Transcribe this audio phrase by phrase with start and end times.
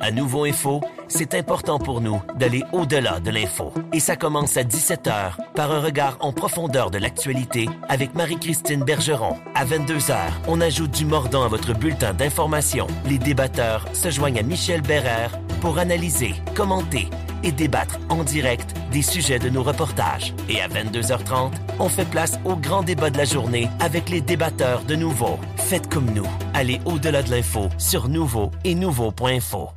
[0.00, 3.72] À Nouveau Info, c'est important pour nous d'aller au-delà de l'info.
[3.92, 9.36] Et ça commence à 17h par un regard en profondeur de l'actualité avec Marie-Christine Bergeron.
[9.54, 10.16] À 22h,
[10.48, 12.86] on ajoute du mordant à votre bulletin d'information.
[13.04, 17.08] Les débatteurs se joignent à Michel Bérère pour analyser, commenter
[17.42, 20.34] et débattre en direct des sujets de nos reportages.
[20.48, 24.82] Et à 22h30, on fait place au grand débat de la journée avec les débatteurs
[24.84, 25.38] de Nouveau.
[25.56, 26.28] Faites comme nous.
[26.54, 29.70] Allez au-delà de l'info sur Nouveau et Nouveau.info.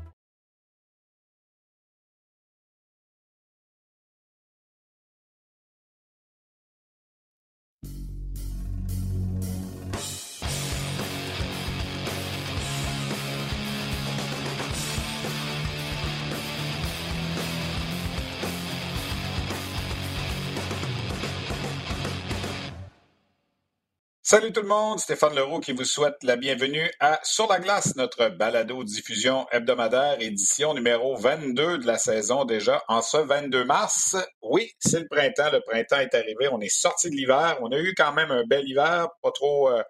[24.33, 27.95] Salut tout le monde, Stéphane Leroux qui vous souhaite la bienvenue à Sur la glace,
[27.97, 34.17] notre balado diffusion hebdomadaire, édition numéro 22 de la saison déjà en ce 22 mars.
[34.41, 37.77] Oui, c'est le printemps, le printemps est arrivé, on est sorti de l'hiver, on a
[37.77, 39.83] eu quand même un bel hiver, pas trop euh,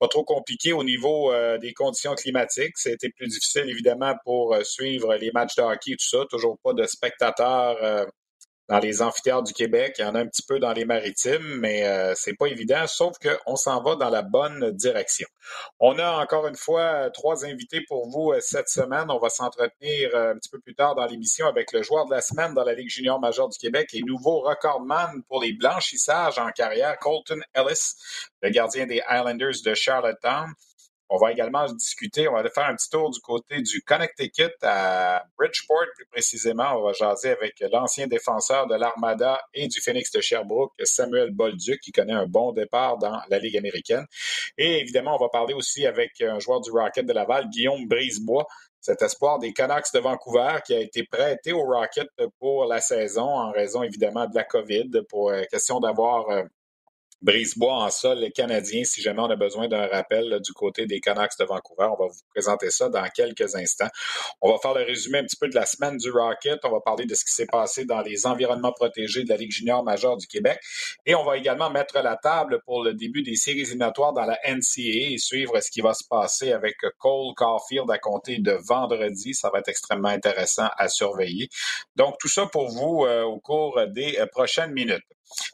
[0.00, 2.76] pas trop compliqué au niveau euh, des conditions climatiques.
[2.78, 6.58] C'était plus difficile évidemment pour euh, suivre les matchs de hockey et tout ça, toujours
[6.64, 8.08] pas de spectateurs
[8.68, 11.58] dans les amphithéâtres du Québec, il y en a un petit peu dans les maritimes,
[11.58, 15.26] mais euh, c'est pas évident, sauf qu'on s'en va dans la bonne direction.
[15.80, 19.06] On a encore une fois trois invités pour vous euh, cette semaine.
[19.10, 22.10] On va s'entretenir euh, un petit peu plus tard dans l'émission avec le joueur de
[22.10, 26.38] la semaine dans la Ligue junior majeure du Québec et nouveau recordman pour les blanchissages
[26.38, 27.94] en carrière, Colton Ellis,
[28.42, 30.52] le gardien des Islanders de Charlottetown.
[31.10, 35.24] On va également discuter, on va faire un petit tour du côté du Connecticut à
[35.38, 36.76] Bridgeport, plus précisément.
[36.76, 41.80] On va jaser avec l'ancien défenseur de l'Armada et du Phoenix de Sherbrooke, Samuel Bolduc,
[41.80, 44.04] qui connaît un bon départ dans la Ligue américaine.
[44.58, 48.46] Et évidemment, on va parler aussi avec un joueur du Rocket de Laval, Guillaume Brisebois,
[48.80, 53.28] cet espoir des Canucks de Vancouver qui a été prêté au Rocket pour la saison
[53.28, 56.44] en raison évidemment de la COVID, pour euh, question d'avoir euh,
[57.20, 61.38] Brisebois en sol canadien, si jamais on a besoin d'un rappel du côté des Canucks
[61.38, 61.88] de Vancouver.
[61.90, 63.88] On va vous présenter ça dans quelques instants.
[64.40, 66.60] On va faire le résumé un petit peu de la semaine du Rocket.
[66.64, 69.50] On va parler de ce qui s'est passé dans les environnements protégés de la Ligue
[69.50, 70.60] junior majeure du Québec.
[71.06, 74.38] Et on va également mettre la table pour le début des séries éliminatoires dans la
[74.46, 79.34] NCAA et suivre ce qui va se passer avec Cole Caulfield à compter de vendredi.
[79.34, 81.48] Ça va être extrêmement intéressant à surveiller.
[81.96, 85.02] Donc, tout ça pour vous euh, au cours des euh, prochaines minutes.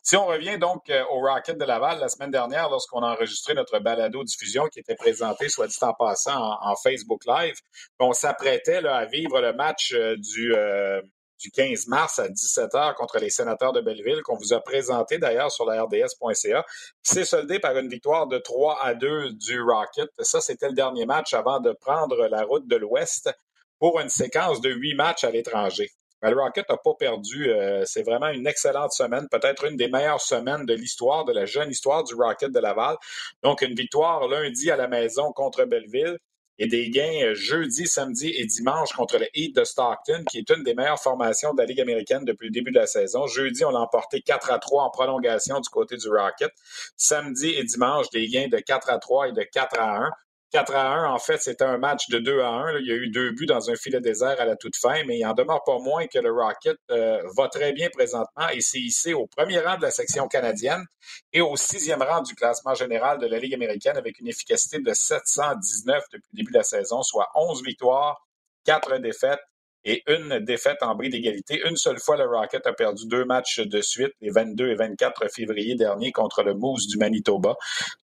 [0.03, 3.55] Si on revient donc euh, au Rocket de Laval la semaine dernière, lorsqu'on a enregistré
[3.55, 7.57] notre balado-diffusion qui était présenté, soit dit en passant, en, Facebook Live,
[7.99, 11.01] on s'apprêtait à vivre le match euh, du, euh,
[11.41, 15.51] du 15 mars à 17h contre les sénateurs de Belleville, qu'on vous a présenté d'ailleurs
[15.51, 16.65] sur la RDS.ca.
[17.03, 20.11] C'est soldé par une victoire de 3 à 2 du Rocket.
[20.21, 23.31] Ça, c'était le dernier match avant de prendre la route de l'Ouest
[23.79, 25.91] pour une séquence de huit matchs à l'étranger
[26.31, 27.51] le Rocket n'a pas perdu.
[27.51, 31.47] Euh, c'est vraiment une excellente semaine, peut-être une des meilleures semaines de l'histoire, de la
[31.47, 32.97] jeune histoire du Rocket de Laval.
[33.43, 36.19] Donc, une victoire lundi à la maison contre Belleville
[36.59, 40.51] et des gains euh, jeudi, samedi et dimanche contre le Heat de Stockton, qui est
[40.51, 43.27] une des meilleures formations de la Ligue américaine depuis le début de la saison.
[43.27, 46.53] Jeudi, on l'a emporté 4 à 3 en prolongation du côté du Rocket.
[46.97, 50.11] Samedi et dimanche, des gains de 4 à 3 et de 4 à 1.
[50.54, 52.78] 4 à 1, en fait, c'était un match de 2 à 1.
[52.78, 55.19] Il y a eu deux buts dans un filet désert à la toute fin, mais
[55.19, 58.78] il en demeure pas moins que le Rocket euh, va très bien présentement et s'est
[58.78, 60.84] hissé au premier rang de la section canadienne
[61.32, 64.93] et au sixième rang du classement général de la Ligue américaine avec une efficacité de
[64.94, 68.25] 719 depuis le début de la saison, soit 11 victoires,
[68.64, 69.41] 4 défaites
[69.84, 71.61] et une défaite en bris d'égalité.
[71.69, 75.28] Une seule fois, le Rocket a perdu deux matchs de suite, les 22 et 24
[75.31, 77.56] février dernier contre le Moose du Manitoba.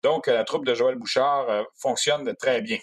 [0.03, 2.79] Donc, la troupe de Joël Bouchard euh, fonctionne très bien.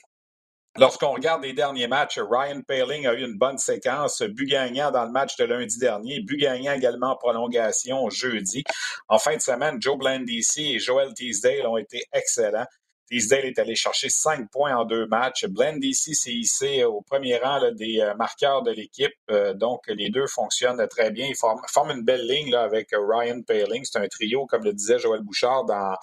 [0.80, 5.06] Lorsqu'on regarde les derniers matchs, Ryan Paling a eu une bonne séquence, but gagnant dans
[5.06, 8.63] le match de lundi dernier, but gagnant également en prolongation jeudi.
[9.07, 12.68] En fin de semaine, Joe Blandisi et Joel Teasdale ont été excellents.
[13.09, 15.45] Teasdale est allé chercher cinq points en deux matchs.
[15.45, 19.13] Blend ici s'est hissé au premier rang des euh, marqueurs de l'équipe.
[19.31, 21.27] Euh, donc, les deux fonctionnent très bien.
[21.27, 23.86] Ils forment, une belle ligne avec Ryan Paling.
[23.86, 25.95] C'est un trio, comme le disait Joël Bouchard dans,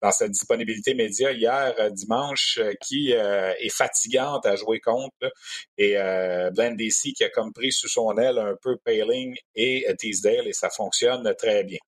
[0.00, 5.32] dans sa disponibilité média hier euh, dimanche, qui est fatigante à jouer contre.
[5.78, 5.94] Et
[6.52, 10.70] Blend qui a comme pris sous son aile un peu Paling et Teasdale et ça
[10.70, 11.78] fonctionne très bien.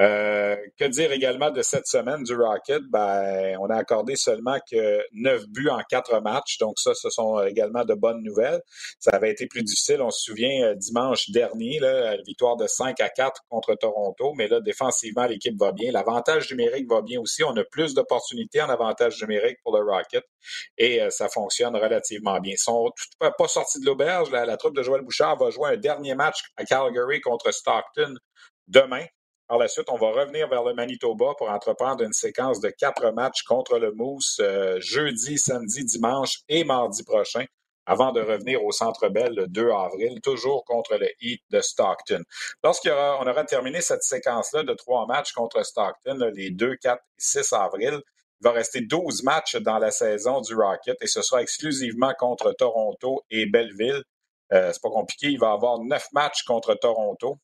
[0.00, 2.82] Euh, que dire également de cette semaine du Rocket?
[2.90, 7.40] Ben, on a accordé seulement que neuf buts en quatre matchs, donc ça, ce sont
[7.44, 8.60] également de bonnes nouvelles.
[8.98, 13.00] Ça avait été plus difficile, on se souvient, euh, dimanche dernier, là, victoire de 5
[13.00, 15.92] à 4 contre Toronto, mais là, défensivement, l'équipe va bien.
[15.92, 17.44] L'avantage numérique va bien aussi.
[17.44, 20.24] On a plus d'opportunités en avantage numérique pour le Rocket
[20.76, 22.54] et euh, ça fonctionne relativement bien.
[22.54, 22.90] Ils sont
[23.20, 24.30] pas sortis de l'auberge.
[24.30, 28.14] La, la troupe de Joël Bouchard va jouer un dernier match à Calgary contre Stockton
[28.68, 29.04] demain.
[29.46, 33.10] Par la suite, on va revenir vers le Manitoba pour entreprendre une séquence de quatre
[33.10, 37.44] matchs contre le Moose euh, jeudi, samedi, dimanche et mardi prochain
[37.86, 42.22] avant de revenir au Centre Bell le 2 avril, toujours contre le Heat de Stockton.
[42.62, 47.52] Lorsqu'on aura, terminé cette séquence-là de trois matchs contre Stockton, les 2, 4 et 6
[47.52, 48.00] avril,
[48.40, 52.52] il va rester 12 matchs dans la saison du Rocket et ce sera exclusivement contre
[52.52, 54.02] Toronto et Belleville.
[54.52, 57.38] Euh, c'est pas compliqué, il va avoir neuf matchs contre Toronto,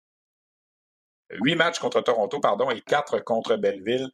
[1.33, 4.09] huit matchs contre Toronto, pardon, et quatre contre Belleville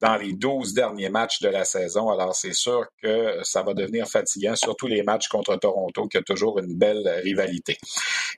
[0.00, 2.08] dans les douze derniers matchs de la saison.
[2.10, 6.22] Alors, c'est sûr que ça va devenir fatigant, surtout les matchs contre Toronto, qui a
[6.22, 7.76] toujours une belle rivalité.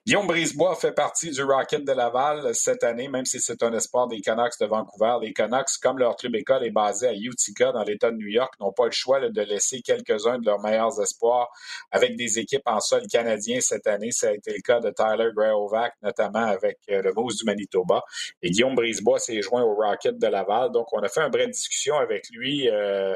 [0.05, 4.09] Guillaume Brisebois fait partie du Rocket de Laval cette année, même si c'est un espoir
[4.09, 5.19] des Canucks de Vancouver.
[5.23, 8.55] Les Canucks, comme leur club école est basé à Utica, dans l'État de New York,
[8.59, 11.49] n'ont pas le choix de laisser quelques-uns de leurs meilleurs espoirs
[11.93, 14.11] avec des équipes en sol canadien cette année.
[14.11, 18.03] Ça a été le cas de Tyler Graovac, notamment avec euh, le Moose du Manitoba.
[18.43, 20.73] Et Guillaume Brisebois s'est joint au Rocket de Laval.
[20.73, 23.15] Donc, on a fait un bref discussion avec lui euh,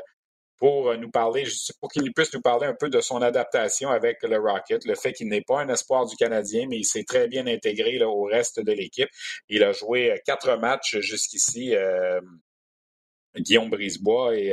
[0.58, 1.44] pour nous parler,
[1.80, 5.12] pour qu'il puisse nous parler un peu de son adaptation avec le Rocket, le fait
[5.12, 8.60] qu'il n'est pas un espoir du Canadien, mais il s'est très bien intégré au reste
[8.60, 9.08] de l'équipe.
[9.48, 12.20] Il a joué euh, quatre matchs jusqu'ici, euh,
[13.36, 14.50] Guillaume Brisebois, et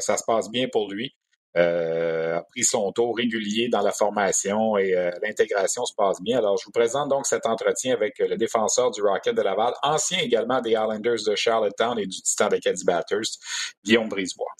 [0.00, 1.14] ça se passe bien pour lui.
[1.54, 4.92] A pris son tour régulier dans la formation et
[5.22, 6.38] l'intégration se passe bien.
[6.38, 10.18] Alors, je vous présente donc cet entretien avec le défenseur du Rocket de Laval, ancien
[10.18, 13.38] également des Islanders de Charlottetown et du Titan de Caddy Batters,
[13.84, 14.52] Guillaume Brisebois.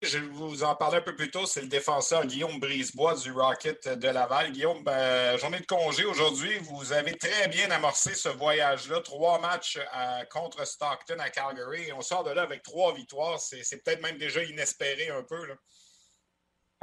[0.00, 1.44] Je vous en parler un peu plus tôt.
[1.44, 4.52] C'est le défenseur Guillaume Brisebois du Rocket de Laval.
[4.52, 6.56] Guillaume, ben, journée de congé aujourd'hui.
[6.60, 9.00] Vous avez très bien amorcé ce voyage-là.
[9.00, 11.92] Trois matchs euh, contre Stockton à Calgary.
[11.92, 13.40] on sort de là avec trois victoires.
[13.40, 15.48] C'est peut-être même déjà inespéré un peu.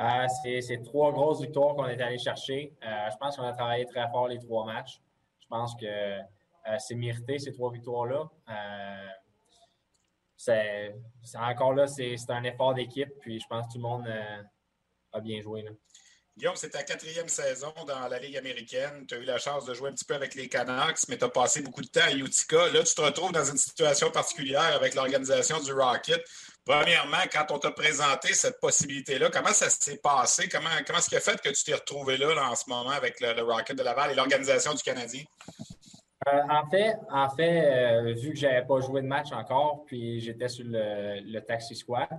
[0.01, 0.27] Euh,
[0.61, 2.73] c'est trois grosses victoires qu'on est allé chercher.
[2.83, 4.99] Euh, je pense qu'on a travaillé très fort les trois matchs.
[5.39, 6.19] Je pense que
[6.79, 8.29] c'est mérité, ces trois victoires-là
[10.37, 10.93] c'est
[11.35, 13.09] encore là, c'est un effort d'équipe.
[13.21, 14.43] Puis je pense que tout le monde euh,
[15.13, 15.61] a bien joué.
[15.61, 15.71] Là.
[16.37, 19.05] Guillaume, c'est ta quatrième saison dans la Ligue américaine.
[19.07, 21.23] Tu as eu la chance de jouer un petit peu avec les Canucks, mais tu
[21.23, 22.67] as passé beaucoup de temps à Utica.
[22.71, 26.21] Là, tu te retrouves dans une situation particulière avec l'organisation du Rocket.
[26.65, 30.49] Premièrement, quand on t'a présenté cette possibilité-là, comment ça s'est passé?
[30.49, 33.21] Comment, comment est-ce qui a fait que tu t'es retrouvé là, en ce moment avec
[33.21, 35.23] le Rocket de Laval et l'organisation du Canadien?
[36.27, 39.83] Euh, en fait, en fait euh, vu que je n'avais pas joué de match encore,
[39.85, 42.17] puis j'étais sur le, taxi squad, euh,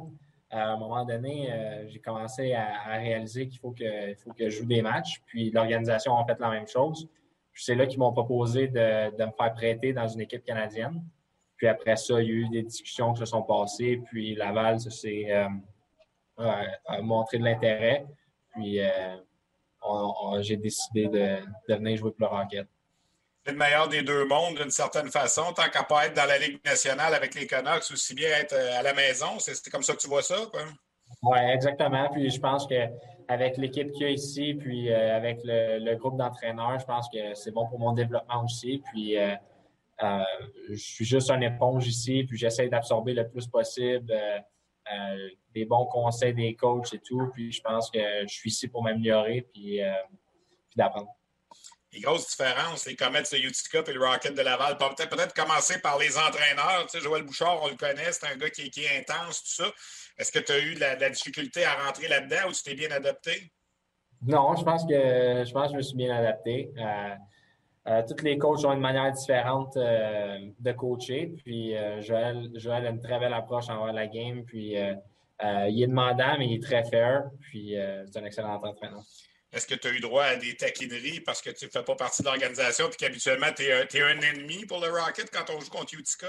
[0.51, 1.51] à un moment donné,
[1.89, 5.21] j'ai commencé à, réaliser qu'il faut que, faut que je joue des matchs.
[5.27, 7.09] Puis l'organisation a fait la même chose.
[7.53, 11.03] C'est là qu'ils m'ont proposé de, me faire prêter dans une équipe canadienne.
[11.57, 14.01] Puis après ça, il y a eu des discussions qui se sont passées.
[14.07, 15.47] Puis Laval, s'est
[17.03, 18.07] montré de l'intérêt.
[18.55, 18.79] Puis
[20.43, 21.39] j'ai décidé de,
[21.69, 22.69] de venir jouer pour le Rocket
[23.47, 26.61] le meilleur des deux mondes d'une certaine façon, tant qu'à pas être dans la Ligue
[26.65, 29.39] nationale avec les Canucks, aussi bien être euh, à la maison.
[29.39, 30.37] C'est comme ça que tu vois ça?
[31.23, 32.09] Oui, exactement.
[32.13, 36.79] Puis je pense qu'avec l'équipe qu'il y a ici, puis euh, avec le, groupe d'entraîneurs,
[36.81, 38.83] je pense que c'est bon pour mon développement aussi.
[38.91, 39.35] Puis euh,
[40.71, 44.13] je suis juste un éponge ici, puis j'essaie d'absorber le plus possible
[45.53, 47.31] des bons conseils des coachs et tout.
[47.33, 51.16] Puis je pense que je suis ici pour m'améliorer puis, puis d'apprendre
[51.97, 54.77] les grosses différences, les Comets de Utica et le Rocket de Laval.
[54.77, 56.87] Peut-être commencer par les entraîneurs.
[56.91, 59.73] Tu sais, Joël Bouchard, on le connaît, c'est un gars qui, est intense, tout ça.
[60.19, 62.91] Est-ce que tu as eu de la, difficulté à rentrer là-dedans ou tu t'es bien
[62.91, 63.51] adapté?
[64.27, 64.93] Non, je pense que
[65.47, 66.71] je pense que je me suis bien adapté.
[66.79, 67.15] Euh,
[67.89, 71.35] euh, tous les coachs ont une manière différente euh, de coacher.
[71.45, 74.45] Puis Joël, Joël a une très belle approche envers la game.
[74.45, 77.25] Puis il est demandant, mais il est très fair.
[77.41, 77.75] Puis
[78.07, 79.03] c'est un excellent entraîneur.
[79.57, 81.97] Est-ce que tu as eu droit à des taquineries parce que tu ne fais pas
[81.97, 85.71] partie de l'organisation et qu'habituellement, tu es, un ennemi pour le Rocket quand on joue
[85.71, 86.27] contre Utica?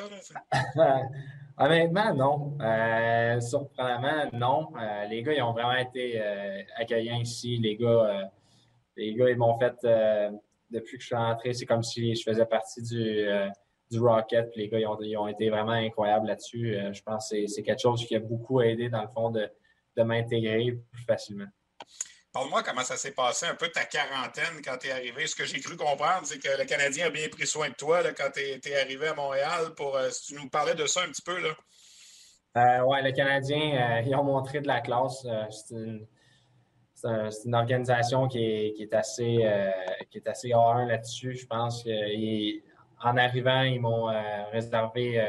[1.58, 2.58] Honnêtement, non.
[2.62, 4.70] Euh, surprenamment, non.
[4.80, 7.58] Euh, les gars, ils ont vraiment été euh, accueillants ici.
[7.58, 8.32] Les gars,
[8.96, 9.76] les gars, ils m'ont fait,
[10.72, 14.56] depuis que je suis rentré, c'est comme si je faisais partie du, Rocket.
[14.56, 16.78] les gars, ils ont, été vraiment incroyables là-dessus.
[16.94, 20.80] je pense que c'est quelque chose qui a beaucoup aidé, dans le fond, de m'intégrer
[20.94, 21.48] plus facilement
[22.38, 25.26] Parle-moi comment ça s'est passé un peu ta quarantaine quand tu es arrivé.
[25.26, 28.04] Ce que j'ai cru comprendre, c'est que le Canadien a bien pris soin de toi
[28.16, 29.74] quand tu es, arrivé à Montréal.
[29.76, 31.36] Pour, si tu nous parlais de ça un petit peu.
[31.36, 35.26] Euh, oui, le Canadien, ils ont montré de la classe.
[35.50, 38.46] c'est une, organisation qui
[38.78, 39.44] est, assez,
[40.12, 41.34] qui est assez A1 là-dessus.
[41.38, 44.14] Je pense qu'en arrivant, ils m'ont
[44.52, 45.28] réservé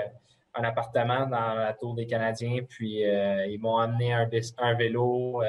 [0.59, 5.47] un appartement dans la tour des Canadiens, puis euh, ils m'ont amené un, vélo euh,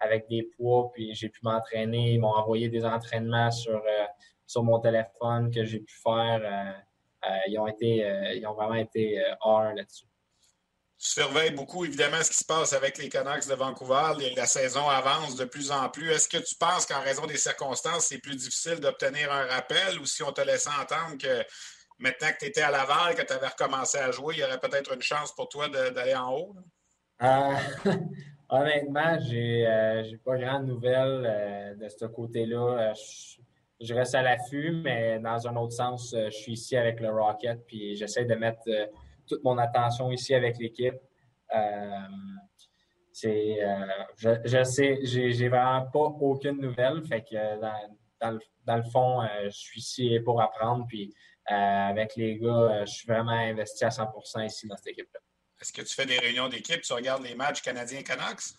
[0.00, 2.12] avec des poids, puis j'ai pu m'entraîner.
[2.12, 4.06] Ils m'ont envoyé des entraînements sur, euh,
[4.46, 6.82] sur mon téléphone que j'ai pu faire.
[7.46, 10.06] ils, ont été, ils ont vraiment été hors là-dessus.
[11.00, 14.12] Tu surveilles beaucoup, évidemment, ce qui se passe avec les Canucks de Vancouver.
[14.36, 16.10] La saison avance de plus en plus.
[16.10, 20.04] Est-ce que tu penses qu'en raison des circonstances, c'est plus difficile d'obtenir un rappel ou
[20.04, 21.42] si on te laissait entendre que
[21.98, 24.60] maintenant que tu étais à Laval, que tu avais recommencé à jouer, il y aurait
[24.60, 26.54] peut-être une chance pour toi d'aller en haut?
[27.22, 27.54] Euh,
[28.50, 32.92] honnêtement, j'ai n'ai euh, pas grand nouvelle euh, de ce côté-là.
[33.80, 37.64] Je, reste à l'affût, mais dans un autre sens, je suis ici avec le Rocket,
[37.66, 38.62] puis j'essaie de mettre
[39.26, 40.96] toute mon attention ici avec l'équipe.
[43.10, 43.58] c'est,
[44.18, 47.60] je, sais, j'ai vraiment pas aucune nouvelle, fait que
[48.20, 51.14] dans, le, fond, je suis ici pour apprendre, puis
[51.50, 55.20] euh, avec les gars, euh, je suis vraiment investi à 100% ici dans cette équipe-là.
[55.60, 56.80] Est-ce que tu fais des réunions d'équipe?
[56.80, 58.54] Tu regardes les matchs canadiens-Canucks?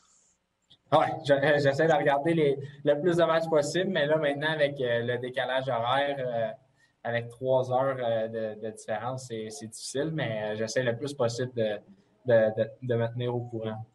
[0.91, 5.01] Oui, j'essaie de regarder les, le plus de matchs possible, mais là, maintenant, avec euh,
[5.03, 6.55] le décalage horaire,
[7.03, 11.79] avec trois heures de, différence, c'est difficile, mais j'essaie le plus possible de,
[12.25, 13.86] de, me tenir au courant.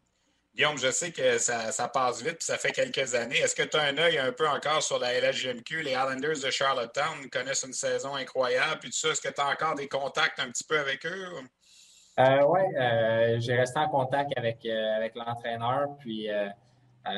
[0.54, 3.36] Guillaume, je sais que ça, passe vite, puis ça fait quelques années.
[3.36, 5.82] Est-ce que tu as un œil un peu encore sur la LHGMQ?
[5.82, 9.10] Les Islanders de Charlottetown connaissent une saison incroyable, puis tout ça.
[9.10, 11.28] Est-ce que tu as encore des contacts un petit peu avec eux?
[12.18, 16.28] Euh, oui, euh, j'ai resté en contact avec, euh, avec l'entraîneur, puis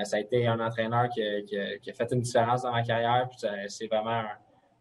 [0.04, 3.86] ça a été un entraîneur qui, a fait une différence dans ma carrière, puis c'est
[3.86, 4.22] vraiment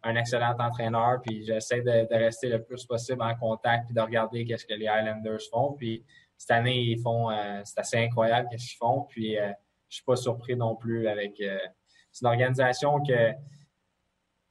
[0.02, 4.00] un, excellent entraîneur, puis j'essaie de, de, rester le plus possible en contact, puis de
[4.00, 6.04] regarder qu'est-ce que les Islanders font, puis
[6.38, 9.06] cette année, ils font, euh, c'est assez incroyable ce qu'ils font.
[9.08, 9.50] Puis, euh,
[9.88, 11.40] je suis pas surpris non plus avec.
[11.40, 11.58] Euh,
[12.12, 13.32] c'est une organisation que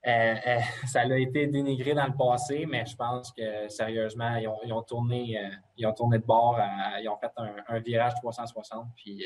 [0.88, 5.38] ça a été dénigré dans le passé, mais je pense que sérieusement, ils ont, tourné,
[5.76, 6.60] ils ont tourné de bord,
[7.02, 9.26] ils ont fait un, virage 360, puis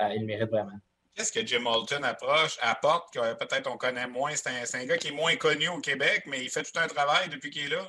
[0.00, 0.78] ils le méritent vraiment.
[1.14, 4.32] Qu'est-ce que Jim Holton approche, apporte, que peut-être on connaît moins?
[4.34, 6.86] C'est un, un, gars qui est moins connu au Québec, mais il fait tout un
[6.86, 7.82] travail depuis qu'il est là.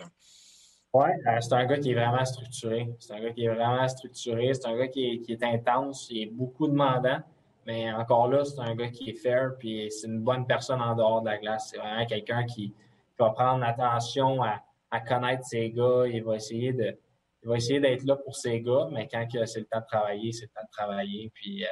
[0.94, 2.88] Oui, euh, c'est un gars qui est vraiment structuré.
[3.00, 4.54] C'est un gars qui est vraiment structuré.
[4.54, 6.08] C'est un gars qui est, qui est intense.
[6.12, 7.20] Il est beaucoup demandant.
[7.66, 9.52] Mais encore là, c'est un gars qui est fair.
[9.58, 11.70] Puis c'est une bonne personne en dehors de la glace.
[11.72, 12.74] C'est vraiment quelqu'un qui,
[13.20, 16.06] va prendre attention à, à, connaître ses gars.
[16.08, 16.98] Il va essayer de.
[17.44, 20.32] Il va essayer d'être là pour ses gars, mais quand c'est le temps de travailler,
[20.32, 21.32] c'est le temps de travailler.
[21.34, 21.68] Puis euh,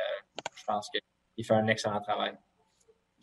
[0.56, 2.38] je pense qu'il fait un excellent travail.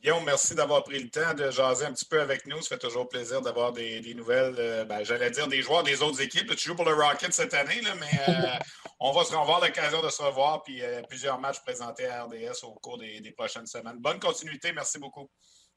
[0.01, 2.61] Guillaume, merci d'avoir pris le temps de jaser un petit peu avec nous.
[2.63, 6.23] Ça fait toujours plaisir d'avoir des, nouvelles, euh, ben, j'allais dire des joueurs des autres
[6.23, 6.55] équipes.
[6.55, 8.59] tu joues pour le Rocket cette année, là, mais euh,
[9.00, 12.64] on va se avoir l'occasion de se revoir puis euh, plusieurs matchs présentés à RDS
[12.64, 13.99] au cours des prochaines semaines.
[13.99, 14.73] Bonne continuité.
[14.73, 15.28] Merci beaucoup.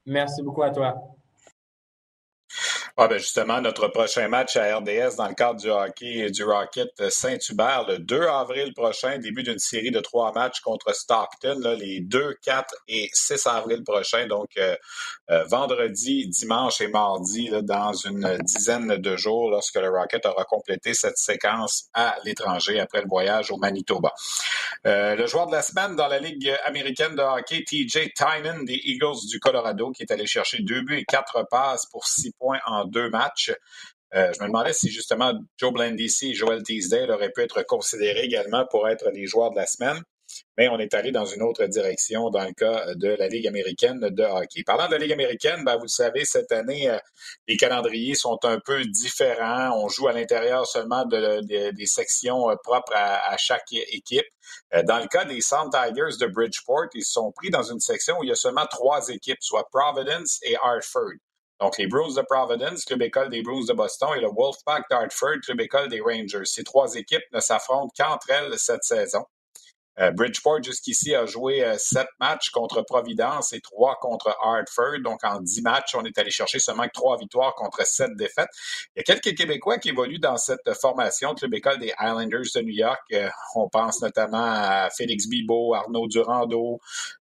[0.05, 0.95] Merci beaucoup à toi.
[2.97, 6.89] Ah ben justement, notre prochain match à RDS dans le cadre du hockey du Rocket
[7.09, 12.35] Saint-Hubert, le 2 avril prochain, début d'une série de trois matchs contre Stockton, les 2,
[12.43, 14.75] 4 et 6 avril prochain, donc euh,
[15.29, 20.93] euh, vendredi, dimanche et mardi, dans une dizaine de jours, lorsque le Rocket aura complété
[20.93, 24.13] cette séquence à l'étranger après le voyage au Manitoba.
[24.85, 28.81] Euh, le joueur de la semaine dans la Ligue américaine de hockey, TJ Tynan des
[28.83, 32.59] Eagles du Colorado, qui est allé chercher deux buts et quatre passes pour six points
[32.65, 33.51] en deux matchs.
[34.13, 38.23] Euh, je me demandais si justement Joe Blandisi et Joel Teasdale auraient pu être considérés
[38.23, 40.01] également pour être les joueurs de la semaine.
[40.57, 43.99] Mais on est allé dans une autre direction dans le cas de la Ligue américaine
[43.99, 44.63] de hockey.
[44.63, 46.97] Parlant de Ligue américaine, ben, vous le savez, cette année, euh,
[47.49, 49.77] les calendriers sont un peu différents.
[49.77, 54.27] On joue à l'intérieur seulement de, des sections euh, propres à, chaque équipe.
[54.85, 58.23] Dans le cas des Sound Tigers de Bridgeport, ils sont pris dans une section où
[58.23, 61.17] il y a seulement trois équipes, soit Providence et Hartford.
[61.61, 65.41] Donc, les Bruins de Providence, club école des Bruins de Boston, et le Wolfpack d'Hartford,
[65.43, 66.45] club école des Rangers.
[66.45, 69.23] Ces trois équipes ne s'affrontent qu'entre elles cette saison.
[69.99, 74.99] Euh, Bridgeport, jusqu'ici, a joué euh, sept matchs contre Providence et trois contre Hartford.
[75.03, 78.49] Donc, en dix matchs, on est allé chercher seulement trois victoires contre sept défaites.
[78.95, 82.61] Il y a quelques Québécois qui évoluent dans cette formation, club école des Islanders de
[82.61, 83.01] New York.
[83.11, 86.79] Euh, on pense notamment à Félix Bibo, Arnaud Durando,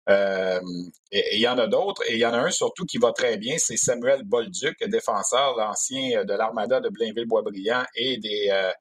[0.08, 2.04] et il y en a d'autres.
[2.08, 5.56] Et il y en a un surtout qui va très bien, c'est Samuel Bolduc, défenseur,
[5.58, 8.72] l'ancien de l'Armada de Blainville-Boisbriand et des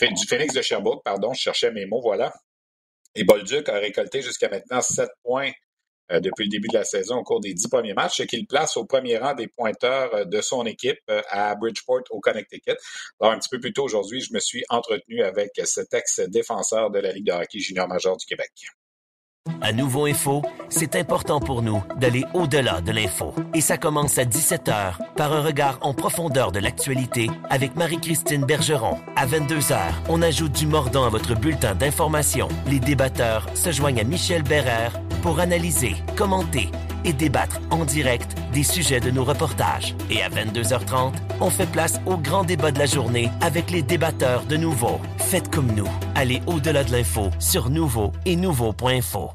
[0.00, 2.32] du Phoenix de Sherbrooke, pardon, je cherchais mes mots, voilà.
[3.14, 5.50] Et Bolduc a récolté jusqu'à maintenant 7 points
[6.12, 8.44] euh, depuis le début de la saison au cours des dix premiers matchs, ce qui
[8.44, 12.76] place au premier rang des pointeurs euh, de son équipe euh, à Bridgeport au Connecticut.
[13.20, 17.00] Alors, un petit peu plus tôt aujourd'hui, je me suis entretenu avec cet ex-défenseur de
[17.00, 18.52] la Ligue de hockey junior major du Québec.
[19.60, 23.34] À Nouveau Info, c'est important pour nous d'aller au-delà de l'info.
[23.54, 28.98] Et ça commence à 17h par un regard en profondeur de l'actualité avec Marie-Christine Bergeron.
[29.16, 32.48] À 22h, on ajoute du mordant à votre bulletin d'information.
[32.66, 36.70] Les débatteurs se joignent à Michel Bérère pour analyser, commenter
[37.06, 39.94] et débattre en direct des sujets de nos reportages.
[40.10, 44.44] Et à 22h30, on fait place au grand débat de la journée avec les débatteurs
[44.44, 45.00] de Nouveau.
[45.18, 45.88] Faites comme nous.
[46.14, 49.30] Allez au-delà de l'info sur Nouveau et Nouveau.info.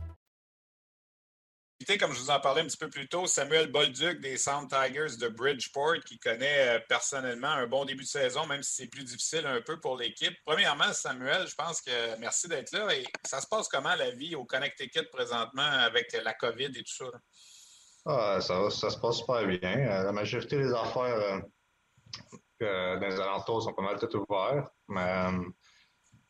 [1.99, 5.17] Comme je vous en parlais un petit peu plus tôt, Samuel Bolduc des Sound Tigers
[5.19, 9.03] de Bridgeport, qui connaît euh, personnellement un bon début de saison, même si c'est plus
[9.03, 10.33] difficile un peu pour l'équipe.
[10.45, 12.95] Premièrement, Samuel, je pense que merci d'être là.
[12.95, 16.93] Et ça se passe comment la vie au Connecticut présentement avec la COVID et tout
[16.93, 17.05] ça?
[18.05, 19.61] Ah, ça, ça, se passe super bien.
[19.63, 21.41] Euh, la majorité des affaires
[22.59, 24.71] euh, dans les alentours sont pas mal toutes ouvertes.
[24.87, 25.25] Mais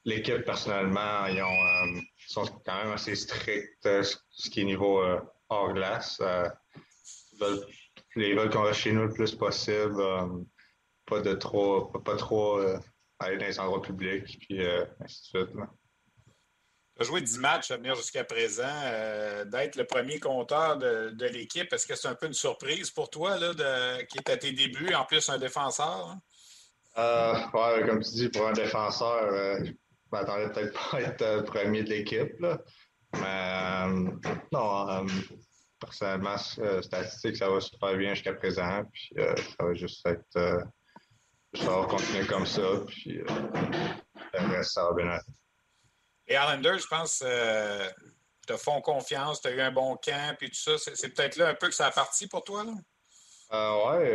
[0.05, 5.01] l'équipe, personnellement, ils, ont, sont quand même assez stricts, ce qui est niveau
[5.51, 6.19] hors glace.
[6.21, 6.49] Euh,
[8.15, 9.99] ils veulent, qu'on reste chez nous le plus possible.
[9.99, 10.27] Euh,
[11.05, 12.79] pas de trop, pas, trop euh,
[13.19, 14.65] aller dans les endroits publics, puis
[14.99, 15.55] ainsi de suite.
[17.01, 18.63] Tu as joué 10 matchs à venir jusqu'à présent.
[19.47, 23.39] D'être le premier compteur de, l'équipe, est-ce que c'est un peu une surprise pour toi,
[23.39, 26.15] là, qui est à tes débuts, en plus un défenseur?
[26.95, 27.49] Hein?
[27.53, 29.71] comme tu dis, pour un défenseur, je
[30.11, 32.45] m'attendais peut-être pas à être le premier de l'équipe.
[33.19, 33.87] Mais
[34.51, 35.05] non,
[35.79, 38.83] personnellement, euh, statistique, ça va super bien jusqu'à présent.
[38.93, 40.37] Puis euh, ça va juste être.
[40.37, 40.63] Euh,
[41.55, 42.61] ça va continuer comme ça.
[42.87, 45.40] Puis le reste, ça va bien aller.
[46.31, 47.19] Les Islanders, je pense,
[48.47, 50.77] te font confiance, tu as eu un bon camp, puis tout ça.
[50.77, 52.73] C'est peut-être là un peu que ça a parti pour toi, là?
[53.51, 54.07] oui.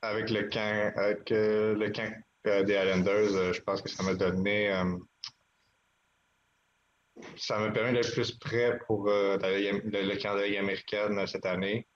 [0.00, 2.10] avec le camp, avec, le camp
[2.44, 4.72] des Islanders, je pense que ça m'a donné
[7.36, 11.26] ça me permet d'être plus prêt pour euh, le, camp de la Ligue américaine euh,
[11.26, 11.86] cette année.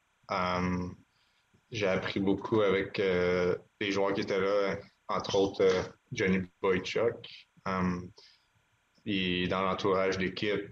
[1.71, 4.76] J'ai appris beaucoup avec euh, les joueurs qui étaient là,
[5.09, 7.26] entre autres Johnny Boychuk.
[9.49, 10.71] Dans l'entourage d'équipe,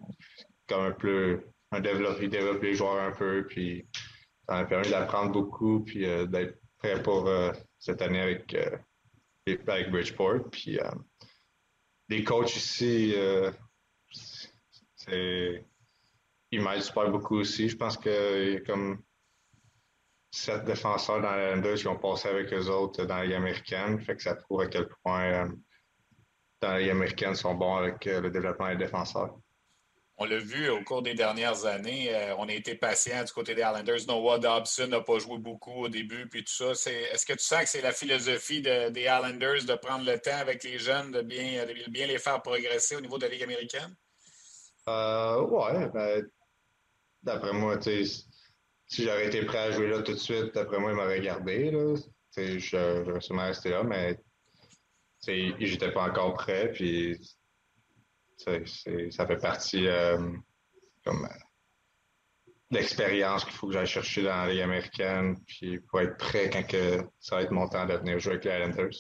[0.69, 3.87] comme un peu, un développe, il développe les joueurs un peu, puis
[4.49, 7.31] ça m'a permis d'apprendre beaucoup, puis d'être prêt pour
[7.79, 8.57] cette année avec,
[9.47, 10.51] avec Bridgeport.
[10.51, 10.79] Puis
[12.09, 13.15] les coachs ici,
[15.09, 17.69] il m'aide super beaucoup aussi.
[17.69, 19.03] Je pense qu'il y a comme
[20.31, 24.01] sept défenseurs dans la N2 qui ont passé avec eux autres dans la Ligue américaine.
[24.01, 25.49] Fait que ça prouve à quel point euh,
[26.65, 29.37] dans la Ligue américaine sont bons avec euh, le développement des défenseurs.
[30.17, 33.55] On l'a vu au cours des dernières années, euh, on a été patient du côté
[33.55, 34.07] des Islanders.
[34.07, 36.71] Noah Dobson n'a pas joué beaucoup au début, puis tout ça.
[36.91, 40.63] Est-ce que tu sens que c'est la philosophie des Islanders de prendre le temps avec
[40.63, 43.95] les jeunes, de bien, de bien les faire progresser au niveau de la Ligue américaine?
[44.89, 46.25] Euh, ouais, ben,
[47.23, 48.25] d'après moi, si
[49.05, 51.73] j'aurais été prêt à jouer là tout de suite, d'après moi, il m'aurait gardé.
[51.73, 51.97] Là.
[52.37, 54.17] J'aurais sûrement resté là, mais
[55.27, 56.71] j'étais pas encore prêt.
[56.73, 57.19] Puis
[58.37, 60.19] ça fait partie euh,
[61.05, 61.29] comme
[62.71, 66.67] l'expérience qu'il faut que j'aille chercher dans la Ligue américaine, puis pour être prêt quand
[66.67, 68.97] que ça va être mon temps de venir jouer avec les Islanders.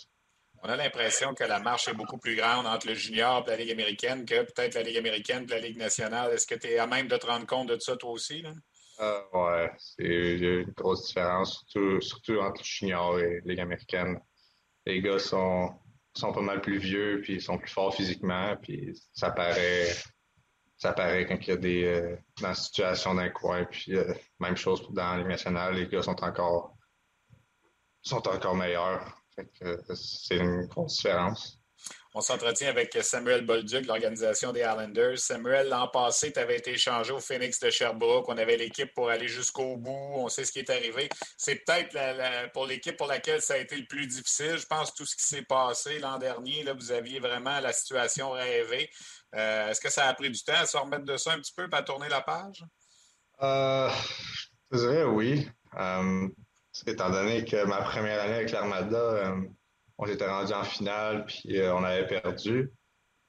[0.62, 3.56] On a l'impression que la marche est beaucoup plus grande entre le junior et la
[3.56, 6.32] Ligue américaine que peut-être la Ligue américaine et la Ligue nationale.
[6.32, 8.40] Est-ce que tu es à même de te rendre compte de ça toi aussi?
[8.40, 8.52] Là?
[9.00, 14.18] Euh, ouais, c'est une grosse différence, surtout, entre le junior et la Ligue américaine.
[14.86, 15.74] Les gars sont,
[16.14, 19.88] sont pas mal plus vieux, puis ils sont plus forts physiquement, puis ça paraît,
[20.76, 24.56] ça paraît quand il y a des euh, dans situation d'un coin, puis euh, même
[24.56, 26.76] chose dans la Ligue nationale, les gars sont encore
[28.02, 29.18] sont encore meilleurs.
[29.94, 31.63] C'est une grosse différence.
[32.16, 35.18] On s'entretient avec Samuel Bolduc, l'organisation des Islanders.
[35.18, 38.28] Samuel, l'an passé, tu avais été échangé au Phoenix de Sherbrooke.
[38.28, 40.12] On avait l'équipe pour aller jusqu'au bout.
[40.14, 41.08] On sait ce qui est arrivé.
[41.36, 44.56] C'est peut-être pour l'équipe pour laquelle ça a été le plus difficile.
[44.58, 48.30] Je pense tout ce qui s'est passé l'an dernier, là, vous aviez vraiment la situation
[48.30, 48.88] rêvée.
[49.34, 51.52] Euh, est-ce que ça a pris du temps à se remettre de ça un petit
[51.56, 52.64] peu à tourner la page?
[53.42, 53.90] Euh,
[54.70, 55.48] je dirais oui.
[55.76, 56.28] Euh,
[56.86, 59.34] étant donné que ma première année avec l'Armada,
[59.98, 62.70] on s'était rendu en finale, puis euh, on avait perdu.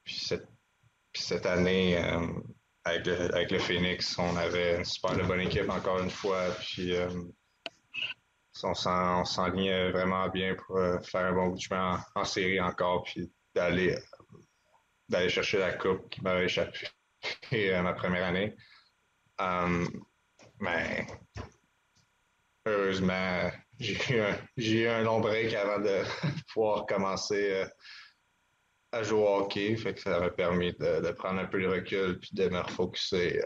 [0.04, 0.28] Puis
[1.14, 2.26] cette, année, euh,
[2.84, 6.50] avec, le, Phoenix, on avait une super bonne équipe encore une fois.
[6.60, 6.94] Puis
[8.62, 8.74] on
[9.24, 13.96] s'enlignait vraiment bien pour faire un bon bout de chemin en, série encore, puis d'aller
[15.08, 16.86] d'aller chercher la coupe qui m'avait échappé
[17.82, 18.56] ma première année.
[20.60, 21.06] mais
[22.66, 26.02] heureusement, j'ai eu, un, long break avant de
[26.52, 27.64] pouvoir commencer
[28.92, 29.76] à jouer au hockey.
[29.76, 33.42] Fait que ça m'a permis de, prendre un peu de recul puis de me refocuser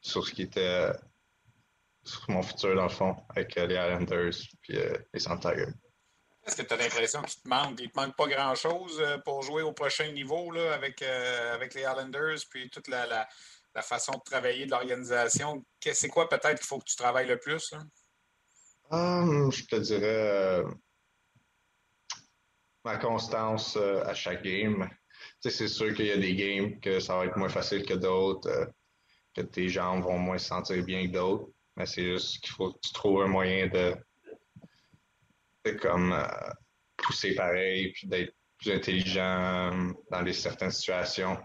[0.00, 0.92] sur ce qui était
[2.04, 4.78] sur mon futur dans le fond avec les Islanders puis
[5.12, 5.66] les Santiago.
[6.48, 9.42] Est-ce que tu as l'impression qu'il te manque, il te manque pas grand-chose euh, pour
[9.42, 14.12] jouer au prochain niveau là, avec, euh, avec les Islanders, puis toute la, la, façon
[14.12, 15.62] de travailler de l'organisation?
[15.92, 17.74] C'est quoi peut-être qu'il faut que tu travailles le plus?
[18.90, 20.70] Hum, je te dirais euh,
[22.84, 24.88] ma constance à chaque game.
[25.40, 28.70] c'est sûr qu'il y a des games que ça va être moins facile que d'autres,
[29.34, 31.48] que tes jambes vont moins se sentir bien que d'autres.
[31.76, 33.94] Mais c'est juste qu'il faut que tu trouves un moyen de
[35.76, 36.50] comme euh,
[36.96, 41.38] pousser pareil, puis d'être plus intelligent euh, dans les certaines situations.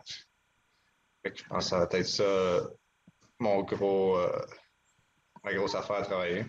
[1.23, 2.69] je pense que ça va être ça
[3.39, 4.45] mon gros, euh,
[5.43, 6.45] ma grosse affaire à travailler.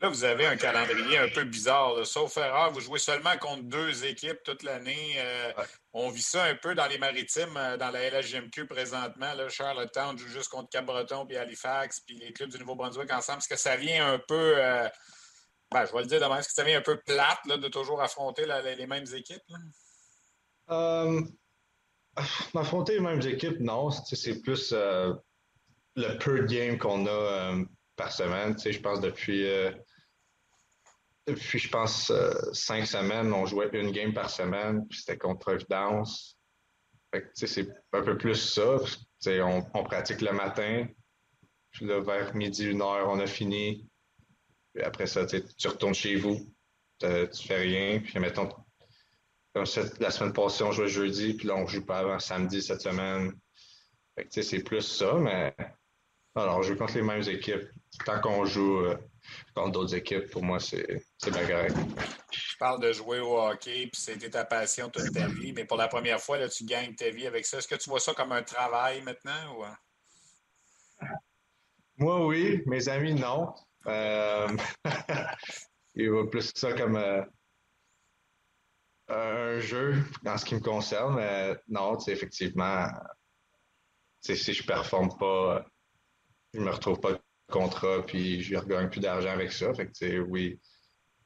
[0.00, 2.06] Là, vous avez un calendrier un peu bizarre.
[2.06, 5.16] Sauf erreur, vous jouez seulement contre deux équipes toute l'année.
[5.92, 9.34] On vit ça un peu dans les maritimes, dans la LHGMQ présentement.
[9.34, 13.38] Là, Charlottetown joue juste contre Cap-Breton puis Halifax, puis les clubs du Nouveau-Brunswick ensemble.
[13.38, 14.56] Est-ce que ça vient un peu
[15.72, 16.38] ben, je vais le dire demain.
[16.38, 18.44] Est-ce que ça vient un peu plate là, de toujours affronter
[18.76, 19.42] les, mêmes équipes?
[20.68, 21.22] Euh,
[22.54, 23.90] affronter les mêmes équipes, non.
[23.90, 25.14] C'est plus euh,
[25.94, 28.56] le peu de games qu'on a euh, par semaine.
[28.58, 29.46] Je pense depuis,
[31.30, 32.12] depuis, je pense,
[32.52, 36.36] cinq semaines, on jouait une game par semaine, puis c'était contre Providence.
[37.34, 38.76] C'est un peu plus ça.
[39.26, 40.86] On, on, pratique le matin,
[41.72, 43.90] puis vers midi, une heure, on a fini
[44.74, 46.38] puis après ça, tu retournes chez vous,
[47.00, 48.00] tu fais rien.
[48.00, 48.48] Puis mettons,
[49.54, 49.64] comme
[49.98, 52.80] la semaine passée, on jouait jeudi, puis là, on ne joue pas avant samedi cette
[52.80, 53.32] semaine.
[54.28, 55.54] C'est plus ça, mais
[56.36, 57.68] alors, on joue contre les mêmes équipes.
[58.04, 58.96] Tant qu'on joue euh,
[59.54, 60.86] contre d'autres équipes, pour moi, c'est
[61.30, 61.68] bien
[62.30, 65.76] Je parle de jouer au hockey, puis c'était ta passion toute ta vie, mais pour
[65.76, 67.58] la première fois, là, tu gagnes ta vie avec ça.
[67.58, 69.58] Est-ce que tu vois ça comme un travail maintenant?
[69.58, 69.64] Ou...
[71.96, 72.62] Moi, oui.
[72.66, 73.54] Mes amis, non.
[73.86, 74.48] Euh,
[75.94, 77.22] il va plus ça comme euh,
[79.08, 82.86] un jeu dans ce qui me concerne, mais non, effectivement,
[84.20, 85.64] si je performe pas,
[86.52, 87.18] je me retrouve pas
[87.50, 89.72] contrat, puis je ne regagne plus d'argent avec ça.
[89.74, 90.58] Fait que, oui,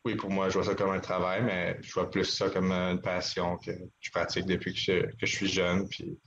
[0.05, 2.73] oui, pour moi, je vois ça comme un travail, mais je vois plus ça comme
[2.73, 6.19] une passion que je pratique depuis que je, que je suis jeune, puis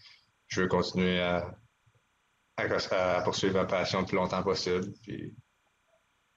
[0.47, 1.55] je veux continuer à,
[2.57, 4.91] à, poursuivre ma passion le plus longtemps possible.
[5.03, 5.35] Puis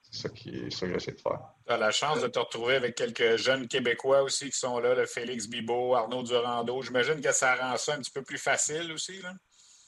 [0.03, 1.39] c'est ça, qui, ça que j'essaie de faire.
[1.65, 4.93] Tu as la chance de te retrouver avec quelques jeunes Québécois aussi qui sont là,
[4.93, 6.81] le Félix Bibo, Arnaud Durando.
[6.81, 9.19] J'imagine que ça rend ça un petit peu plus facile aussi.
[9.21, 9.33] Là?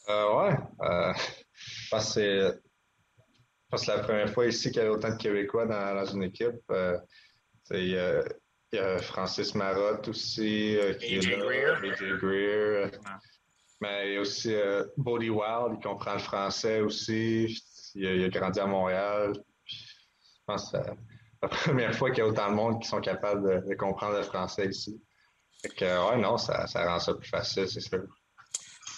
[0.10, 0.56] Euh, ouais.
[0.82, 1.14] Euh,
[1.54, 2.62] je pense que
[3.78, 6.62] c'est la première fois ici qu'il y a autant de Québécois dans, une équipe.
[6.72, 6.98] Euh,
[7.72, 10.78] il, y a, Francis Marotte aussi.
[11.00, 11.76] qui AJ Greer.
[11.84, 12.92] AJ Greer.
[13.82, 14.56] Mais il y a aussi
[14.98, 17.62] Bodie Wild, il comprend le français aussi.
[17.96, 19.34] il a grandi à Montréal.
[19.66, 20.94] Je pense que c'est
[21.44, 24.24] la première fois qu'il y a autant de monde qui sont capables de, comprendre le
[24.24, 25.02] français ici.
[25.62, 28.04] Fait que, ouais, non, ça, rend ça plus facile, c'est sûr.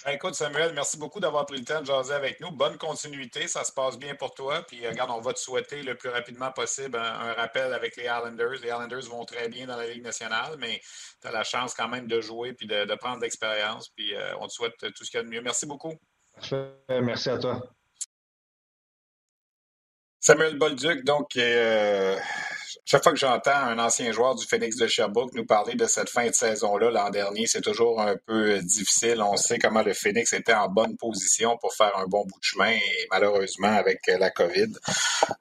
[0.05, 2.51] Ben, écoute, Samuel, merci beaucoup d'avoir pris le temps de jaser avec nous.
[2.51, 4.61] Bonne continuité, ça se passe bien pour toi.
[4.61, 8.59] Puis, regarde, on va te souhaiter le plus rapidement possible un, rappel avec les Islanders.
[8.61, 10.79] Les Islanders vont très bien dans la Ligue nationale, mais
[11.21, 13.89] tu as la chance quand même de jouer puis de, prendre de l'expérience.
[13.89, 15.41] Puis, euh, on te souhaite tout ce qu'il y a de mieux.
[15.41, 15.95] Merci beaucoup.
[16.87, 17.63] Merci à toi.
[20.19, 22.15] Samuel Bolduc, donc, euh,
[22.85, 26.09] chaque fois que j'entends un ancien joueur du Phoenix de Sherbrooke nous parler de cette
[26.09, 29.21] fin de saison-là l'an dernier, c'est toujours un peu difficile.
[29.21, 32.43] On sait comment le Phoenix était en bonne position pour faire un bon bout de
[32.43, 34.73] chemin et malheureusement, avec la COVID,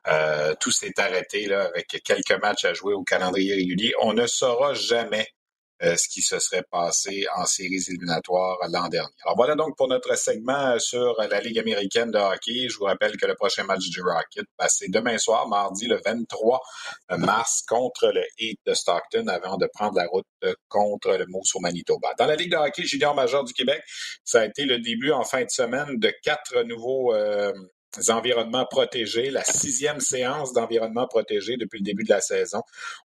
[0.08, 3.92] euh, tout s'est arrêté là, avec quelques matchs à jouer au calendrier régulier.
[4.00, 5.33] On ne saura jamais euh,
[5.80, 9.12] ce qui se serait passé en séries éliminatoires l'an dernier.
[9.24, 12.68] Alors voilà donc pour notre segment sur la Ligue américaine de hockey.
[12.68, 16.00] Je vous rappelle que le prochain match du Rocket, ben, c'est demain soir, mardi le
[16.04, 16.60] 23
[17.18, 20.26] mars, contre le Heat de Stockton, avant de prendre la route
[20.68, 22.10] contre le Moose au Manitoba.
[22.18, 23.82] Dans la Ligue de hockey junior majeur du Québec,
[24.24, 27.52] ça a été le début en fin de semaine de quatre nouveaux euh,
[28.08, 32.62] environnements protégés, la sixième séance d'environnement protégé depuis le début de la saison.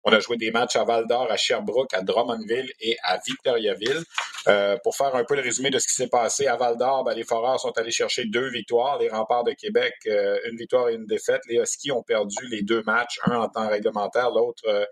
[0.04, 4.02] On a joué des matchs à Val d'Or, à Sherbrooke, à Drummondville et à Victoriaville.
[4.48, 7.04] Euh, pour faire un peu le résumé de ce qui s'est passé à Val d'Or,
[7.04, 8.98] ben, les Foreurs sont allés chercher deux victoires.
[8.98, 11.40] Les Remparts de Québec, euh, une victoire et une défaite.
[11.48, 14.84] Les Huskies ont perdu les deux matchs, un en temps réglementaire, l'autre euh,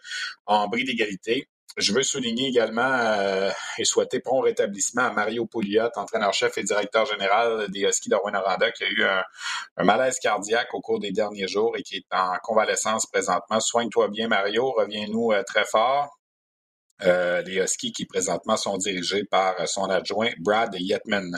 [0.46, 1.48] en bris d'égalité.
[1.76, 7.68] Je veux souligner également et souhaiter prompt rétablissement à Mario Pouliot, entraîneur-chef et directeur général
[7.70, 11.76] des Huskies de Rwanda, qui a eu un, malaise cardiaque au cours des derniers jours
[11.76, 13.60] et qui est en convalescence présentement.
[13.60, 14.70] Soigne-toi bien, Mario.
[14.72, 16.16] Reviens-nous très fort.
[17.02, 21.37] Euh, les Huskies qui présentement sont dirigés par son adjoint Brad Yetman.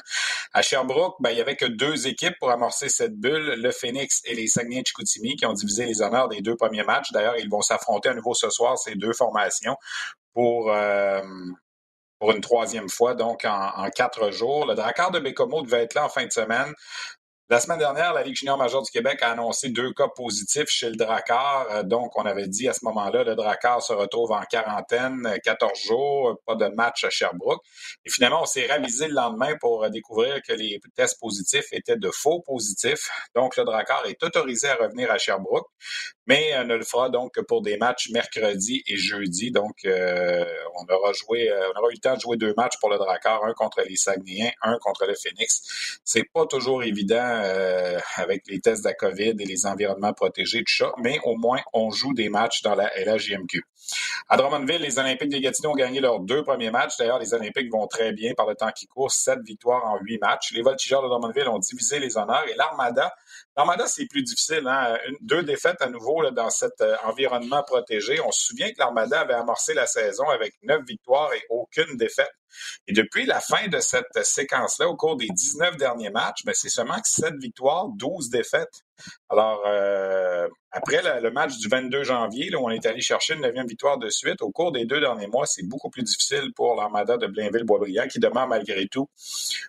[0.53, 4.20] À Sherbrooke, ben, il n'y avait que deux équipes pour amorcer cette bulle, le Phoenix
[4.27, 7.11] et les Saguenay-Chicoutimi, qui ont divisé les honneurs des deux premiers matchs.
[7.12, 9.77] D'ailleurs, ils vont s'affronter à nouveau ce soir, ces deux formations,
[10.37, 11.22] pour, euh,
[12.18, 14.66] pour une troisième fois, donc en, quatre jours.
[14.66, 16.75] Le Drakkar de Bécomo devait être là en fin de semaine.
[17.49, 20.90] La semaine dernière, la Ligue junior majeure du Québec a annoncé deux cas positifs chez
[20.90, 21.68] le Drakkar.
[21.70, 25.72] Euh, donc, on avait dit à ce moment-là, le Drakkar se retrouve en quarantaine, 14
[25.81, 27.62] jours, pas de match à Sherbrooke.
[28.05, 32.11] Et finalement, on s'est ravisé le lendemain pour découvrir que les tests positifs étaient de
[32.11, 33.09] faux positifs.
[33.35, 35.68] Donc, le Drakkar est autorisé à revenir à Sherbrooke,
[36.27, 39.51] mais euh, ne le fera donc que pour des matchs mercredi et jeudi.
[39.51, 42.91] Donc, euh, on aura joué, on aura eu le temps de jouer deux matchs pour
[42.91, 46.01] le Drakkar, un contre les Saguenayens, un contre le Phoenix.
[46.05, 50.61] C'est pas toujours évident euh, avec les tests de la COVID et les environnements protégés,
[50.61, 53.62] tout ça, mais au moins, on joue des matchs dans la LHJMQ.
[54.29, 56.97] À Drummondville, les Olympiques de Gatineau ont gagné leurs deux premiers matchs.
[56.99, 60.19] D'ailleurs, les Olympiques vont très bien par le temps qui court, sept victoires en huit
[60.19, 60.53] matchs.
[60.53, 63.15] Les Voltigeurs de Drummondville ont divisé les honneurs et l'Armada,
[63.57, 64.66] l'Armada, c'est plus difficile.
[64.66, 64.99] Hein?
[65.21, 68.21] deux défaites à nouveau dans cet euh, environnement protégé.
[68.21, 72.31] On se souvient que l'Armada avait amorcé la saison avec neuf victoires et aucune défaite.
[72.87, 76.69] Et depuis la fin de cette séquence-là, au cours des 19 derniers matchs, ben, c'est
[76.69, 78.85] seulement 7 victoires, 12 défaites.
[79.29, 83.42] Alors, euh, après le, match du 22 janvier, là, où on est allé chercher une
[83.42, 86.77] neuvième victoire de suite, au cours des deux derniers mois, c'est beaucoup plus difficile pour
[86.77, 89.09] l'Armada de Blainville-Boisbriand, qui demeure malgré tout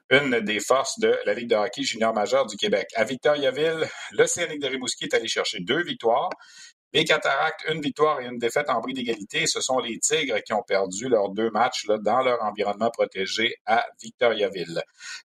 [0.10, 2.88] une des forces de la Ligue de hockey junior majeure du Québec.
[2.96, 6.30] À Victoriaville, l'Océanique de Rimouski est allé chercher deux victoires.
[6.98, 9.46] Les Cataractes, une victoire et une défaite en bris d'égalité.
[9.46, 13.86] Ce sont les Tigres qui ont perdu leurs deux matchs dans leur environnement protégé à
[14.02, 14.82] Victoriaville.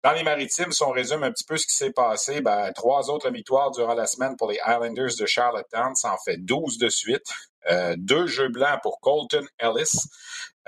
[0.01, 3.09] Dans les Maritimes, si on résume un petit peu ce qui s'est passé, ben, trois
[3.09, 5.93] autres victoires durant la semaine pour les Islanders de Charlottetown.
[5.95, 7.27] Ça en fait 12 de suite.
[7.69, 9.91] Euh, deux jeux blancs pour Colton Ellis,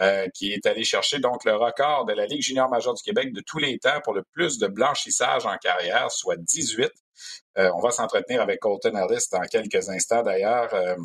[0.01, 3.31] euh, qui est allé chercher donc le record de la Ligue junior majeure du Québec
[3.31, 6.91] de tous les temps pour le plus de blanchissage en carrière, soit 18.
[7.57, 10.95] Euh, on va s'entretenir avec Colton Ellis dans quelques instants d'ailleurs euh,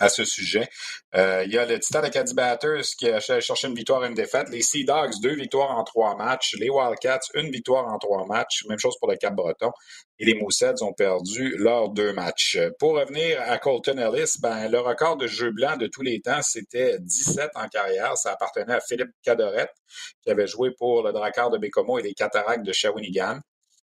[0.00, 0.68] à ce sujet.
[1.14, 4.14] Euh, il y a le Titan Acadie Batters qui a cherché une victoire et une
[4.14, 4.48] défaite.
[4.48, 6.56] Les Sea Dogs, deux victoires en trois matchs.
[6.58, 8.64] Les Wildcats, une victoire en trois matchs.
[8.68, 9.70] Même chose pour le Cap-Breton.
[10.18, 12.58] Et les Moussets ont perdu leurs deux matchs.
[12.78, 16.40] Pour revenir à Colton Ellis, ben, le record de jeu blanc de tous les temps,
[16.42, 18.16] c'était 17 en carrière.
[18.16, 19.74] Ça appartenait à Philippe Cadorette,
[20.22, 23.38] qui avait joué pour le Drakkar de Bécomo et les Cataractes de Shawinigan.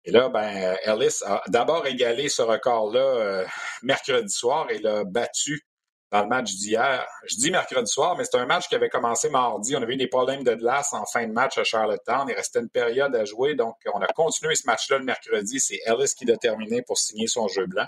[0.06, 3.46] Et là, ben, Ellis a d'abord égalé ce record-là euh,
[3.84, 5.62] mercredi soir et l'a battu
[6.12, 7.08] dans le match d'hier.
[7.26, 9.76] Je dis mercredi soir, mais c'est un match qui avait commencé mardi.
[9.78, 12.28] On avait eu des problèmes de glace en fin de match à Charlottetown.
[12.28, 15.60] Il restait une période à jouer, donc on a continué ce match-là le mercredi.
[15.62, 17.86] C'est Ellis qui l'a terminé pour signer son jeu blanc.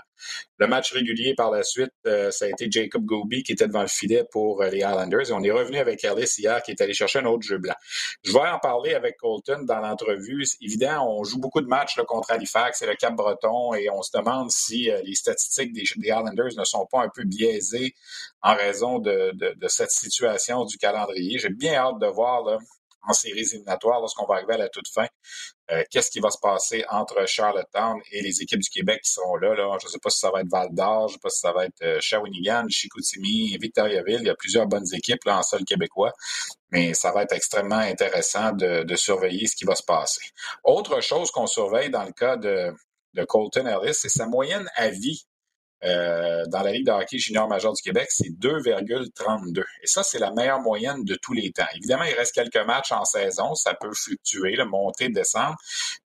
[0.58, 3.82] Le match régulier par la suite, euh, ça a été Jacob Goby qui était devant
[3.82, 5.28] le filet pour euh, les Islanders.
[5.28, 7.74] Et on est revenu avec Ellis hier qui est allé chercher un autre jeu blanc.
[8.22, 10.46] Je vais en parler avec Colton dans l'entrevue.
[10.62, 14.50] Évidemment, on joue beaucoup de matchs contre Halifax et le Cap-Breton et on se demande
[14.50, 17.94] si euh, les statistiques des Islanders ne sont pas un peu biaisées
[18.42, 19.32] en raison de,
[19.68, 21.38] cette situation du calendrier.
[21.38, 22.58] J'ai bien hâte de voir
[23.06, 25.06] en séries éliminatoires, lorsqu'on va arriver à la toute fin,
[25.70, 29.36] euh, qu'est-ce qui va se passer entre Charlottetown et les équipes du Québec qui seront
[29.36, 29.54] là.
[29.80, 31.40] Je ne sais pas si ça va être Val d'Or, je ne sais pas si
[31.40, 34.20] ça va être euh, Shawinigan, Chicoutimi, Victoriaville.
[34.20, 36.12] Il y a plusieurs bonnes équipes en sol québécois,
[36.70, 40.22] mais ça va être extrêmement intéressant de, surveiller ce qui va se passer.
[40.62, 42.72] Autre chose qu'on surveille dans le cas de,
[43.14, 45.26] de Colton Ellis, c'est sa moyenne à vie
[45.84, 49.60] euh, dans la Ligue de hockey junior majeur du Québec, c'est 2,32.
[49.82, 51.66] Et ça, c'est la meilleure moyenne de tous les temps.
[51.74, 55.56] Évidemment, il reste quelques matchs en saison, ça peut fluctuer, le monter, descendre,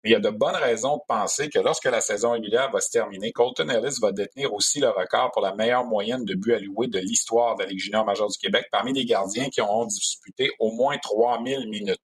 [0.04, 2.82] mais il y a de bonnes raisons de penser que lorsque la saison régulière va
[2.82, 6.54] se terminer, Colton Ellis va détenir aussi le record pour la meilleure moyenne de buts
[6.54, 9.86] alloués de l'histoire de la Ligue junior majeure du Québec parmi les gardiens qui ont
[9.86, 12.00] disputé au moins 3000 minutes.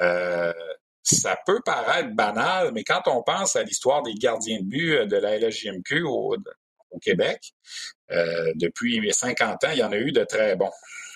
[0.00, 0.52] Euh,
[1.02, 5.16] ça peut paraître banal, mais quand on pense à l'histoire des gardiens de but de
[5.16, 6.04] la LHJMQ
[6.90, 7.52] au Québec.
[8.10, 10.72] Euh, depuis 50 ans, il y en a eu de très bons.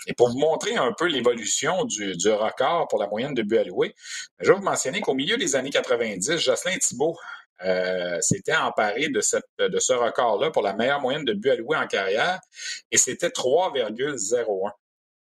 [0.07, 3.95] Et pour vous montrer un peu l'évolution du, record pour la moyenne de buts alloués,
[4.41, 7.17] je vais vous mentionner qu'au milieu des années 90, Jocelyn Thibault
[7.65, 9.21] euh, s'était emparé de,
[9.67, 12.41] de ce record-là pour la meilleure moyenne de buts alloués en carrière,
[12.91, 14.71] et c'était 3,01.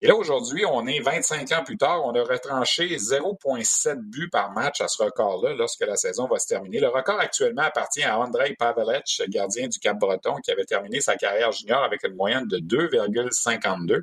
[0.05, 4.51] Et là, aujourd'hui, on est 25 ans plus tard, on a retranché 0,7 buts par
[4.51, 6.81] match à ce record-là lorsque la saison va se terminer.
[6.81, 11.53] Le record actuellement appartient à Andrei Pavelec, gardien du Cap-Breton, qui avait terminé sa carrière
[11.53, 14.03] junior avec une moyenne de 2,52.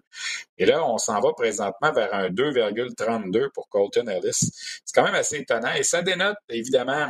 [0.57, 4.51] Et là, on s'en va présentement vers un 2,32 pour Colton Ellis.
[4.85, 7.09] C'est quand même assez étonnant et ça dénote évidemment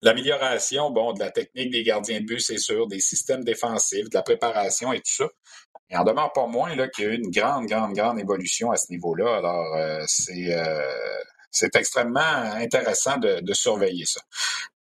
[0.00, 4.14] L'amélioration, bon, de la technique des gardiens de but, c'est sûr, des systèmes défensifs, de
[4.14, 5.28] la préparation et tout ça.
[5.90, 8.76] Et en demeure pas moins qu'il y a eu une grande, grande, grande évolution à
[8.76, 9.38] ce niveau-là.
[9.38, 10.82] Alors, euh, c'est euh,
[11.50, 14.20] c'est extrêmement intéressant de, de surveiller ça.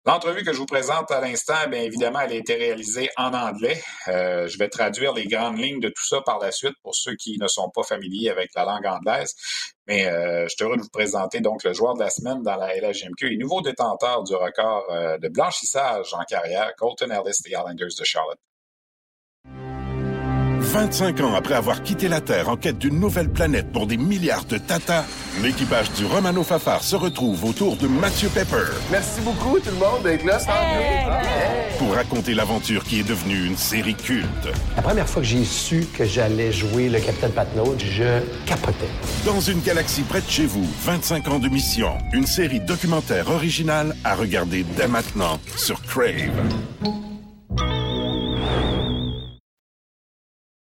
[0.06, 3.82] L'entrevue que je vous présente à l'instant, bien évidemment, elle a été réalisée en anglais.
[4.06, 7.16] Euh, je vais traduire les grandes lignes de tout ça par la suite pour ceux
[7.16, 9.34] qui ne sont pas familiers avec la langue anglaise.
[9.88, 12.54] Mais euh, je suis heureux de vous présenter donc le joueur de la semaine dans
[12.54, 17.50] la LHMQ et nouveau détenteur du record euh, de blanchissage en carrière, Colton Ellis des
[17.50, 18.38] Islanders de Charlotte.
[20.76, 24.44] 25 ans après avoir quitté la Terre en quête d'une nouvelle planète pour des milliards
[24.44, 25.06] de Tata,
[25.42, 28.66] l'équipage du Romano Fafar se retrouve autour de Mathieu Pepper.
[28.90, 30.38] Merci beaucoup tout le monde d'être là.
[31.78, 34.26] Pour raconter l'aventure qui est devenue une série culte.
[34.76, 38.90] La première fois que j'ai su que j'allais jouer le Capitaine Patnaud, je capotais.
[39.24, 41.96] Dans une galaxie près de chez vous, 25 ans de mission.
[42.12, 46.32] Une série documentaire originale à regarder dès maintenant sur Crave.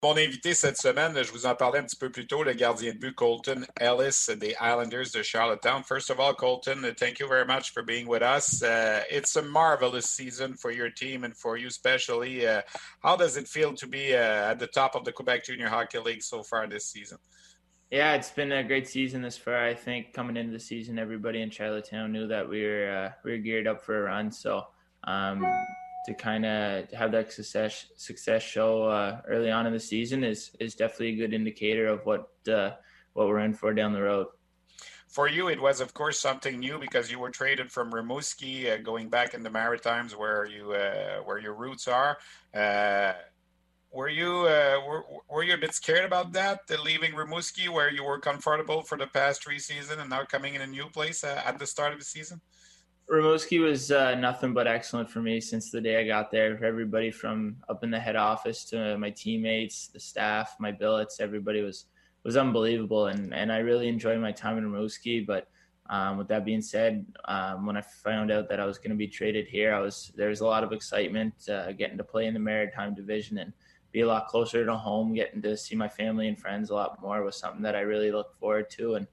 [0.03, 2.91] Mon invité cette semaine, je vous en parlais un petit peu plus tôt, le gardien
[2.91, 5.81] de but Colton Ellis des Islanders de Charlottetown.
[5.81, 8.61] First of all, Colton, thank you very much for being with us.
[8.61, 12.45] Uh, it's a marvelous season for your team and for you especially.
[12.45, 12.61] Uh,
[13.01, 15.99] how does it feel to be uh, at the top of the Quebec Junior Hockey
[15.99, 17.17] League so far this season?
[17.89, 19.65] Yeah, it's been a great season this far.
[19.65, 23.31] I think coming into the season, everybody in Charlottetown knew that we were uh, we
[23.31, 24.33] were geared up for a run.
[24.33, 24.63] So
[25.05, 25.45] um,
[26.05, 30.51] to kind of have that success success show uh, early on in the season is
[30.59, 32.71] is definitely a good indicator of what uh,
[33.13, 34.27] what we're in for down the road.
[35.07, 38.77] For you, it was of course something new because you were traded from Rimouski, uh,
[38.81, 42.17] going back in the Maritimes where you uh, where your roots are.
[42.53, 43.13] Uh,
[43.91, 48.03] were you uh, were, were you a bit scared about that, leaving Rimouski, where you
[48.03, 51.59] were comfortable for the past three seasons, and now coming in a new place at
[51.59, 52.41] the start of the season?
[53.09, 56.63] Rimouski was uh, nothing but excellent for me since the day I got there.
[56.63, 61.61] Everybody from up in the head office to my teammates, the staff, my billets, everybody
[61.61, 61.85] was
[62.23, 65.25] was unbelievable, and and I really enjoyed my time in Rimouski.
[65.25, 65.47] But
[65.89, 68.95] um, with that being said, um, when I found out that I was going to
[68.95, 72.27] be traded here, I was there was a lot of excitement uh, getting to play
[72.27, 73.51] in the Maritime Division and
[73.91, 77.01] be a lot closer to home, getting to see my family and friends a lot
[77.01, 79.07] more was something that I really looked forward to, and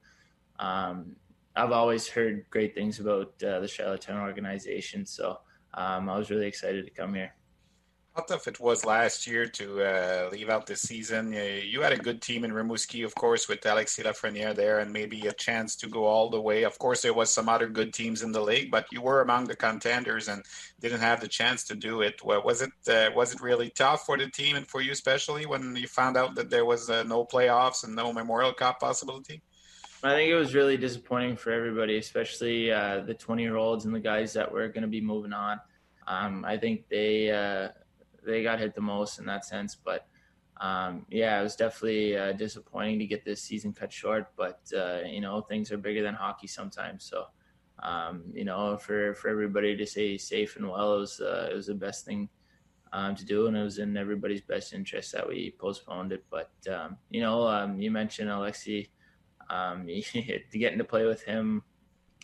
[0.61, 1.17] um,
[1.61, 5.41] I've always heard great things about uh, the Charlottetown organization, so
[5.75, 7.35] um, I was really excited to come here.
[8.17, 11.33] How tough it was last year to uh, leave out this season.
[11.33, 15.27] You had a good team in Rimouski, of course, with Alexis Lafreniere there, and maybe
[15.27, 16.65] a chance to go all the way.
[16.65, 19.45] Of course, there was some other good teams in the league, but you were among
[19.45, 20.43] the contenders and
[20.81, 22.25] didn't have the chance to do it.
[22.25, 25.77] Was it uh, was it really tough for the team and for you, especially when
[25.77, 29.43] you found out that there was uh, no playoffs and no Memorial Cup possibility?
[30.03, 33.95] I think it was really disappointing for everybody, especially uh, the 20 year olds and
[33.95, 35.61] the guys that were going to be moving on.
[36.07, 37.69] Um, I think they uh,
[38.25, 40.07] they got hit the most in that sense, but
[40.59, 44.29] um, yeah, it was definitely uh, disappointing to get this season cut short.
[44.37, 47.05] But uh, you know, things are bigger than hockey sometimes.
[47.05, 47.27] So
[47.83, 51.55] um, you know, for for everybody to stay safe and well, it was uh, it
[51.55, 52.29] was the best thing.
[52.93, 56.25] Um, to do, and it was in everybody's best interest that we postponed it.
[56.29, 58.89] But um, you know, um, you mentioned Alexi
[59.51, 59.87] um,
[60.53, 61.63] getting to play with him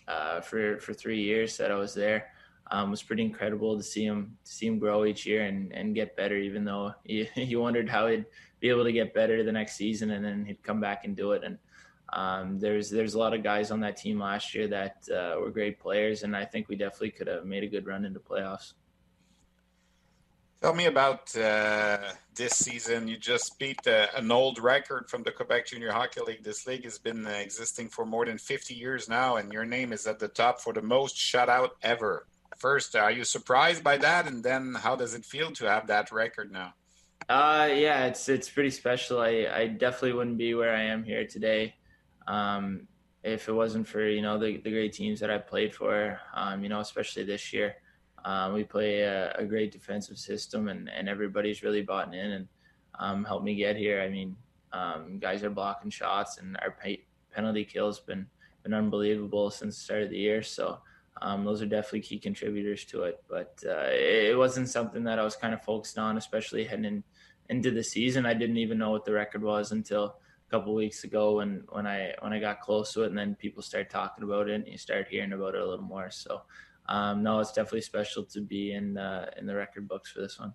[0.09, 2.29] uh, for for three years that I was there
[2.71, 5.95] um, was pretty incredible to see him to see him grow each year and, and
[5.95, 6.37] get better.
[6.37, 8.27] Even though you, wondered how he'd
[8.61, 11.33] be able to get better the next season, and then he'd come back and do
[11.33, 11.45] it.
[11.45, 11.59] And
[12.13, 15.51] um, there's there's a lot of guys on that team last year that uh, were
[15.51, 18.73] great players, and I think we definitely could have made a good run into playoffs.
[20.63, 21.99] Tell me about uh,
[22.35, 23.09] this season.
[23.09, 26.43] You just beat uh, an old record from the Quebec Junior Hockey League.
[26.43, 29.93] This league has been uh, existing for more than 50 years now, and your name
[29.93, 32.27] is at the top for the most shutout ever.
[32.57, 34.27] First, are you surprised by that?
[34.27, 36.73] And then, how does it feel to have that record now?
[37.29, 39.21] Uh, yeah, it's it's pretty special.
[39.21, 41.75] I, I definitely wouldn't be where I am here today
[42.27, 42.89] um,
[43.23, 46.19] if it wasn't for you know the, the great teams that I played for.
[46.35, 47.77] Um, you know, especially this year.
[48.25, 52.49] Um, we play a, a, great defensive system, and, and everybody's really bought in and
[52.99, 54.01] um, helped me get here.
[54.01, 54.37] I mean,
[54.73, 58.27] um, guys are blocking shots, and our pay, penalty kills been
[58.63, 60.43] been unbelievable since the start of the year.
[60.43, 60.79] So
[61.23, 63.23] um, those are definitely key contributors to it.
[63.29, 67.05] But uh, it, wasn't something that I was kind of focused on, especially heading in,
[67.49, 68.27] into the season.
[68.27, 70.17] I didn't even know what the record was until
[70.49, 73.35] a couple weeks ago when when I when I got close to it, and then
[73.37, 76.11] people started talking about it, and you start hearing about it a little more.
[76.11, 76.43] So,
[76.89, 80.39] um, no, it's definitely special to be in uh, in the record books for this
[80.39, 80.55] one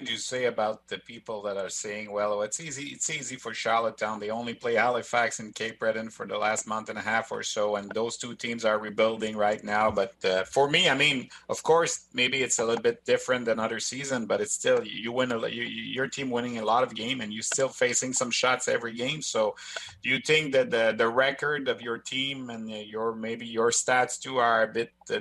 [0.00, 4.20] you say about the people that are saying, well, it's easy, it's easy for Charlottetown.
[4.20, 7.42] They only play Halifax and Cape Breton for the last month and a half or
[7.42, 9.90] so, and those two teams are rebuilding right now.
[9.90, 13.58] But uh, for me, I mean, of course, maybe it's a little bit different than
[13.58, 16.94] other season, but it's still you win a you, your team winning a lot of
[16.94, 19.22] game, and you still facing some shots every game.
[19.22, 19.56] So,
[20.02, 24.18] do you think that the the record of your team and your maybe your stats
[24.18, 25.20] too are a bit uh,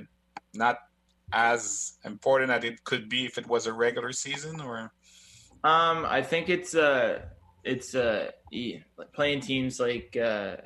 [0.53, 0.77] not
[1.31, 4.91] as important as it could be if it was a regular season or?
[5.63, 7.19] Um i think it's uh
[7.63, 8.31] it's uh
[9.13, 10.57] playing teams like uh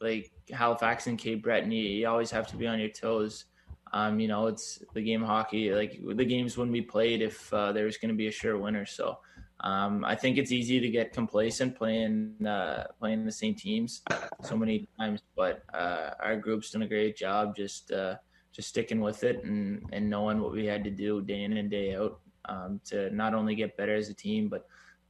[0.00, 3.44] like halifax and cape breton you, always have to be on your toes.
[3.92, 7.72] Um you know it's the game hockey like the games wouldn't be played if uh,
[7.72, 8.86] there was going to be a sure winner.
[8.86, 9.18] So
[9.60, 14.02] um, I think it's easy to get complacent playing uh, playing the same teams
[14.42, 18.14] so many times, but uh, our group's done a great job just uh,
[18.52, 21.70] just sticking with it and, and knowing what we had to do day in and
[21.70, 24.66] day out um, to not only get better as a team, but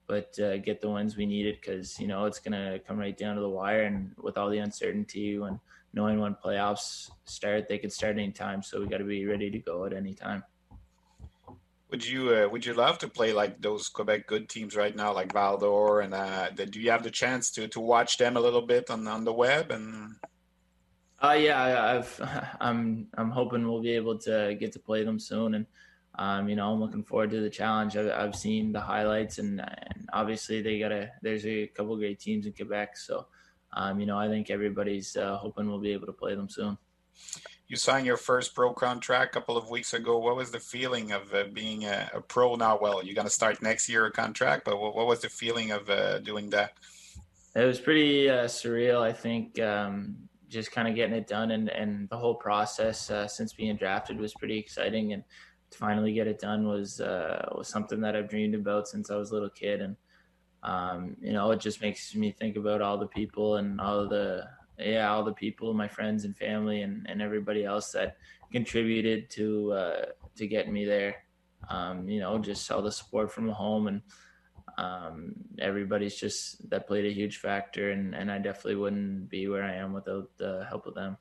[0.06, 3.36] but uh, get the wins we needed because you know it's gonna come right down
[3.36, 5.58] to the wire, and with all the uncertainty and
[5.92, 8.62] knowing when playoffs start, they could start any time.
[8.62, 10.44] So we got to be ready to go at any time.
[11.90, 15.14] Would you uh, would you love to play like those Quebec good teams right now,
[15.14, 18.40] like Val d'Or, and uh, do you have the chance to to watch them a
[18.40, 20.16] little bit on on the web and?
[21.20, 25.54] Uh, yeah, I've, I'm, I'm hoping we'll be able to get to play them soon.
[25.54, 25.66] And,
[26.18, 27.96] um, you know, I'm looking forward to the challenge.
[27.96, 32.20] I've, I've seen the highlights and, and obviously they got a, there's a couple great
[32.20, 32.96] teams in Quebec.
[32.96, 33.26] So,
[33.72, 36.78] um, you know, I think everybody's uh, hoping we'll be able to play them soon.
[37.66, 40.18] You signed your first pro contract a couple of weeks ago.
[40.18, 42.78] What was the feeling of uh, being a, a, pro now?
[42.80, 45.72] Well, you're going to start next year a contract, but what, what was the feeling
[45.72, 46.72] of uh, doing that?
[47.54, 49.02] It was pretty uh, surreal.
[49.02, 53.26] I think, um, just kind of getting it done and, and the whole process uh,
[53.28, 55.22] since being drafted was pretty exciting and
[55.70, 59.16] to finally get it done was uh, was something that I've dreamed about since I
[59.16, 59.96] was a little kid and
[60.62, 64.44] um, you know it just makes me think about all the people and all the
[64.78, 68.16] yeah all the people my friends and family and, and everybody else that
[68.50, 70.04] contributed to uh,
[70.36, 71.16] to getting me there.
[71.68, 74.00] Um, you know just all the support from home and
[74.78, 79.64] um, everybody's just that played a huge factor, and, and I definitely wouldn't be where
[79.64, 81.18] I am without the help of them.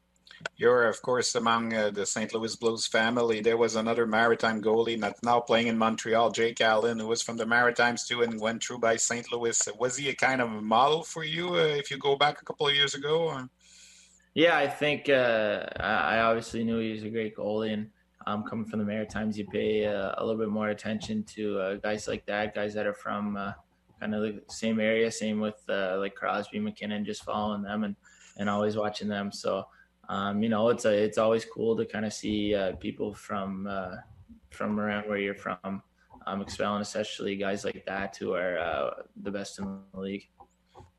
[0.55, 2.31] You're, of course, among uh, the St.
[2.31, 3.41] Louis Blues family.
[3.41, 7.37] There was another Maritime goalie that's now playing in Montreal, Jake Allen, who was from
[7.37, 9.31] the Maritimes too and went through by St.
[9.31, 9.59] Louis.
[9.79, 12.45] Was he a kind of a model for you uh, if you go back a
[12.45, 13.29] couple of years ago?
[13.29, 13.49] Or?
[14.35, 17.89] Yeah, I think uh, I obviously knew he was a great goalie, and
[18.27, 21.75] um, coming from the Maritimes, you pay uh, a little bit more attention to uh,
[21.75, 23.53] guys like that, guys that are from uh,
[24.01, 25.09] kind of the same area.
[25.09, 27.95] Same with uh, like Crosby, McKinnon, just following them and
[28.37, 29.31] and always watching them.
[29.31, 29.65] So
[30.09, 33.65] um, you know, it's a, it's always cool to kind of see uh, people from
[33.65, 33.95] uh,
[34.51, 35.81] from around where you're from
[36.25, 40.27] um, expelling, especially guys like that who are the best in the league.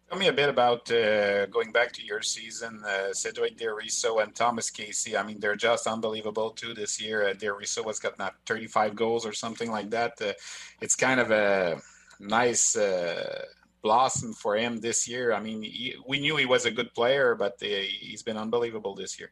[0.08, 4.34] Tell me a bit about uh, going back to your season, uh, Cedric Deriso and
[4.34, 5.18] Thomas Casey.
[5.18, 7.28] I mean, they're just unbelievable too this year.
[7.28, 10.12] Uh, Deriso has got not 35 goals or something like that.
[10.18, 10.32] Uh,
[10.80, 11.78] it's kind of a
[12.18, 13.44] nice uh,
[13.82, 15.34] blossom for him this year.
[15.34, 18.94] I mean, he, we knew he was a good player, but uh, he's been unbelievable
[18.94, 19.30] this year.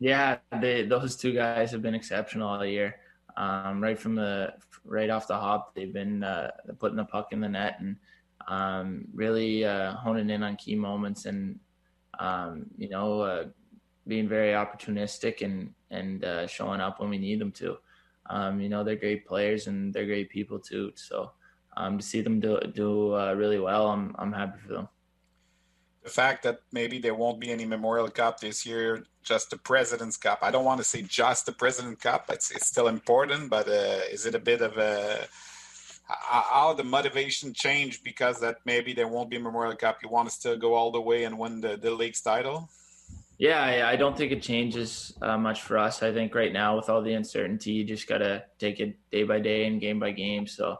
[0.00, 2.96] Yeah, they, those two guys have been exceptional all year.
[3.36, 6.50] Um, right from the right off the hop, they've been uh,
[6.80, 7.96] putting the puck in the net and
[8.48, 11.58] um, really uh, honing in on key moments and
[12.18, 13.44] um, you know uh,
[14.06, 17.76] being very opportunistic and and uh, showing up when we need them to.
[18.30, 20.92] Um, you know they're great players and they're great people too.
[20.94, 21.32] So
[21.76, 24.88] um, to see them do do uh, really well, I'm I'm happy for them.
[26.02, 30.16] The fact that maybe there won't be any Memorial Cup this year, just the President's
[30.16, 30.40] Cup.
[30.42, 32.26] I don't want to say just the President's Cup.
[32.28, 35.26] It's it's still important, but uh, is it a bit of a
[36.20, 39.98] how the motivation changed because that maybe there won't be Memorial Cup.
[40.02, 42.68] You want to still go all the way and win the, the league's title?
[43.38, 46.02] Yeah, I don't think it changes uh, much for us.
[46.02, 49.24] I think right now with all the uncertainty, you just got to take it day
[49.24, 50.46] by day and game by game.
[50.46, 50.78] So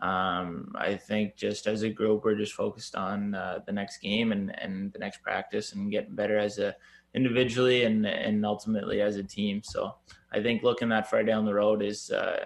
[0.00, 4.32] um, I think just as a group, we're just focused on uh, the next game
[4.32, 6.76] and, and the next practice and getting better as a
[7.14, 9.62] individually and and ultimately as a team.
[9.62, 9.94] So
[10.32, 12.44] I think looking that far down the road is uh,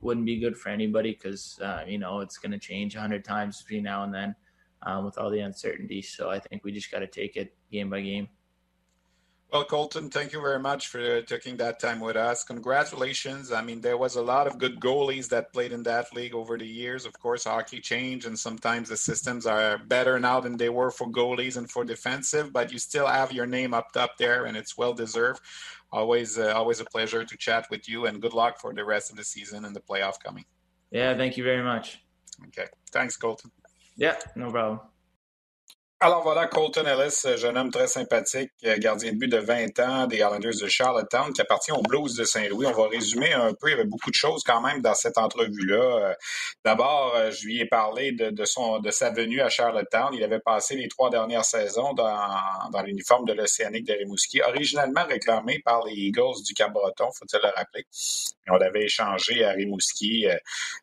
[0.00, 3.24] wouldn't be good for anybody because uh, you know it's going to change a hundred
[3.24, 4.34] times between now and then
[4.82, 6.02] um, with all the uncertainty.
[6.02, 8.28] So I think we just got to take it game by game.
[9.52, 12.44] Well, Colton, thank you very much for taking that time with us.
[12.44, 13.50] Congratulations.
[13.50, 16.56] I mean, there was a lot of good goalies that played in that league over
[16.56, 17.04] the years.
[17.04, 21.10] Of course, hockey changed, and sometimes the systems are better now than they were for
[21.10, 24.78] goalies and for defensive, but you still have your name up up there, and it's
[24.78, 25.40] well deserved.
[25.92, 29.10] Always, uh, always a pleasure to chat with you, and good luck for the rest
[29.10, 30.44] of the season and the playoff coming.
[30.90, 32.02] Yeah, thank you very much.
[32.48, 32.66] Okay.
[32.92, 33.50] Thanks, Colton.
[33.96, 34.80] Yeah, no problem.
[36.02, 40.16] Alors voilà, Colton Ellis, jeune homme très sympathique, gardien de but de 20 ans des
[40.16, 42.64] Islanders de Charlottetown, qui appartient aux Blues de Saint-Louis.
[42.68, 45.18] On va résumer un peu, il y avait beaucoup de choses quand même dans cette
[45.18, 46.16] entrevue-là.
[46.64, 50.14] D'abord, je lui ai parlé de, de, son, de sa venue à Charlottetown.
[50.14, 52.30] Il avait passé les trois dernières saisons dans,
[52.72, 57.50] dans l'uniforme de l'Océanique de Rimouski, originalement réclamé par les Eagles du Cap-Breton, faut-il le
[57.54, 57.84] rappeler.
[58.50, 60.26] On l'avait échangé à Rimouski.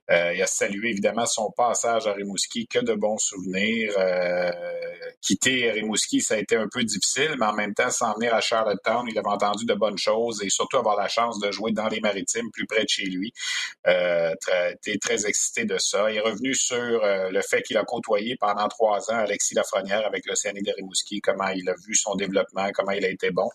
[0.09, 3.93] Euh, il a salué évidemment son passage à Rimouski, que de bons souvenirs.
[3.97, 4.51] Euh,
[5.22, 8.41] quitter Rimouski, ça a été un peu difficile, mais en même temps, s'en venir à
[8.41, 11.88] Charlottetown, il avait entendu de bonnes choses et surtout avoir la chance de jouer dans
[11.88, 13.34] les maritimes plus près de chez lui.
[13.88, 14.34] Euh,
[14.72, 16.11] était très excité de ça.
[16.11, 20.05] Il est revenu sur euh, le fait qu'il a côtoyé pendant trois ans Alexis Lafrenière
[20.05, 23.49] avec l'Océanique de Rimouski, comment il a vu son développement, comment il a été bon.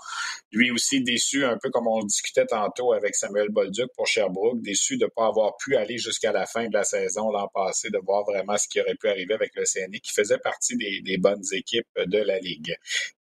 [0.50, 4.96] Lui aussi déçu, un peu comme on discutait tantôt avec Samuel Bolduc pour Sherbrooke, déçu
[4.96, 7.98] de ne pas avoir pu aller jusqu'à la fin de la saison l'an passé, de
[7.98, 11.86] voir vraiment ce qui aurait pu arriver avec l'Océanique, qui faisait partie des bonnes équipes
[11.96, 12.74] de la Ligue,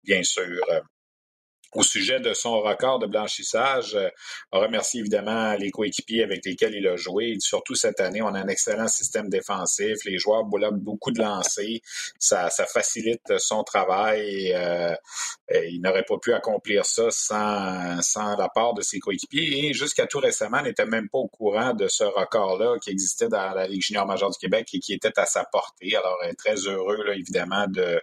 [0.04, 0.66] bien sûr
[1.74, 4.10] au sujet de son record de blanchissage, euh,
[4.52, 7.38] on remercie évidemment les coéquipiers avec lesquels il a joué.
[7.40, 10.04] surtout cette année, on a un excellent système défensif.
[10.06, 11.80] Les joueurs boulonnent beaucoup de lancers.
[12.20, 14.54] Ça, facilite son travail.
[14.54, 14.94] Euh,
[15.70, 19.68] il n'aurait pas pu accomplir ça sans, sans la part de ses coéquipiers.
[19.68, 23.52] Et jusqu'à tout récemment, n'était même pas au courant de ce record-là qui existait dans
[23.52, 25.96] la Ligue junior majeure du Québec et qui était à sa portée.
[25.96, 28.02] Alors, est très heureux, évidemment, de,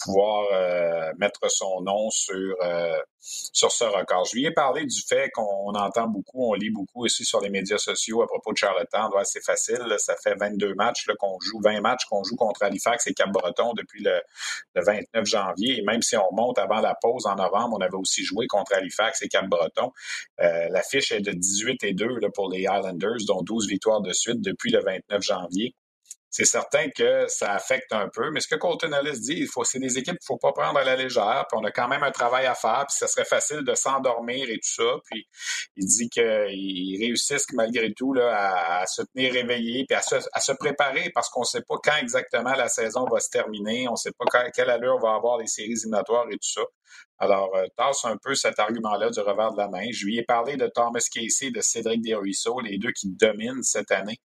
[0.00, 4.24] pouvoir euh, mettre son nom sur euh, euh, sur ce record.
[4.26, 7.50] Je lui ai parlé du fait qu'on entend beaucoup, on lit beaucoup aussi sur les
[7.50, 9.10] médias sociaux à propos de Charlottetown.
[9.24, 13.14] c'est facile, ça fait 22 matchs qu'on joue, 20 matchs qu'on joue contre Halifax et
[13.14, 14.20] Cap-Breton depuis le,
[14.76, 15.78] 29 janvier.
[15.78, 18.74] Et même si on monte avant la pause en novembre, on avait aussi joué contre
[18.74, 19.90] Halifax et Cap-Breton.
[20.40, 24.12] Euh, la fiche est de 18 et 2 pour les Islanders, dont 12 victoires de
[24.12, 25.74] suite depuis le 29 janvier
[26.36, 28.30] c'est certain que ça affecte un peu.
[28.30, 30.52] Mais ce que Colton Ellis dit, il faut, c'est des équipes qu'il ne faut pas
[30.52, 31.46] prendre à la légère.
[31.48, 32.84] Puis on a quand même un travail à faire.
[32.86, 34.98] Puis ça serait facile de s'endormir et tout ça.
[35.10, 35.26] Puis
[35.76, 41.10] il dit qu'ils réussissent malgré tout là, à, se tenir réveillés puis à se, préparer
[41.14, 43.88] parce qu'on ne sait pas quand exactement la saison va se terminer.
[43.88, 46.62] On ne sait pas quelle allure va avoir les séries éliminatoires et tout ça.
[47.18, 49.86] Alors, euh, tasse un peu cet argument-là du revers de la main.
[49.90, 53.90] Je lui ai parlé de Thomas Casey, de Cédric Desruisseaux, les deux qui dominent cette
[53.90, 54.18] année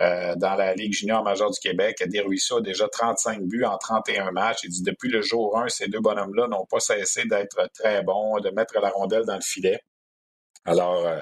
[0.00, 2.02] euh, dans la Ligue junior majeure du Québec.
[2.06, 4.60] Desruisseaux a déjà 35 buts en 31 matchs.
[4.64, 8.40] Il dit depuis le jour 1, ces deux bonhommes-là n'ont pas cessé d'être très bons,
[8.40, 9.80] de mettre la rondelle dans le filet.
[10.64, 11.18] Alors, euh,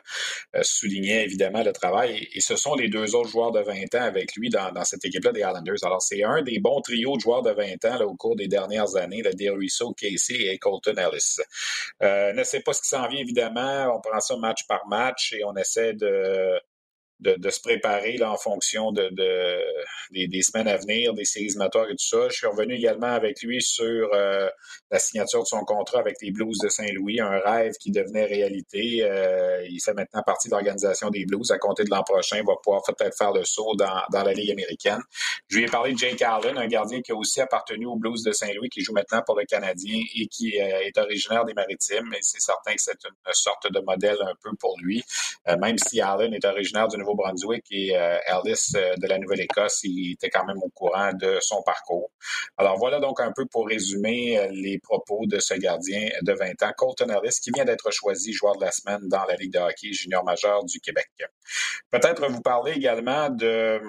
[0.57, 2.29] euh, soulignait évidemment le travail.
[2.33, 5.33] Et, ce sont les deux autres joueurs de 20 ans avec lui dans, cette équipe-là
[5.33, 5.85] des Islanders.
[5.85, 8.97] Alors, c'est un des bons trios de joueurs de 20 ans au cours des dernières
[8.97, 11.37] années, le Derusso, Casey et Colton Ellis.
[12.03, 13.97] Euh, ne sait pas ce qui s'en vient, évidemment.
[13.97, 16.61] On prend ça match par match et on essaie de,
[17.25, 19.11] se préparer en fonction de,
[20.11, 22.29] des, semaines à venir, des séries et tout ça.
[22.29, 24.49] Je suis revenu également avec lui sur euh,
[24.91, 29.03] la signature de son contrat avec les Blues de Saint-Louis, un rêve qui devenait réalité.
[29.03, 31.51] Euh, il fait maintenant partie de l'organisation des Blues.
[31.51, 34.33] À compter de l'an prochain, il va pouvoir peut-être faire le saut dans, dans, la
[34.33, 35.01] Ligue américaine.
[35.49, 38.23] Je lui ai parlé de Jake Allen, un gardien qui a aussi appartenu aux Blues
[38.23, 42.13] de Saint-Louis, qui joue maintenant pour le Canadien et qui euh, est originaire des Maritimes.
[42.15, 45.03] Et c'est certain que c'est une sorte de modèle un peu pour lui,
[45.61, 50.13] même si Allen est originaire du Nouveau-Brunswick et euh, Alice euh, de la Nouvelle-Écosse, il
[50.13, 52.11] était quand même au courant de son parcours.
[52.57, 56.63] Alors voilà donc un peu pour résumer euh, les propos de ce gardien de 20
[56.63, 59.59] ans, Colton Ellis, qui vient d'être choisi joueur de la semaine dans la Ligue de
[59.59, 61.09] hockey junior majeur du Québec.
[61.91, 63.81] Peut-être vous parler également de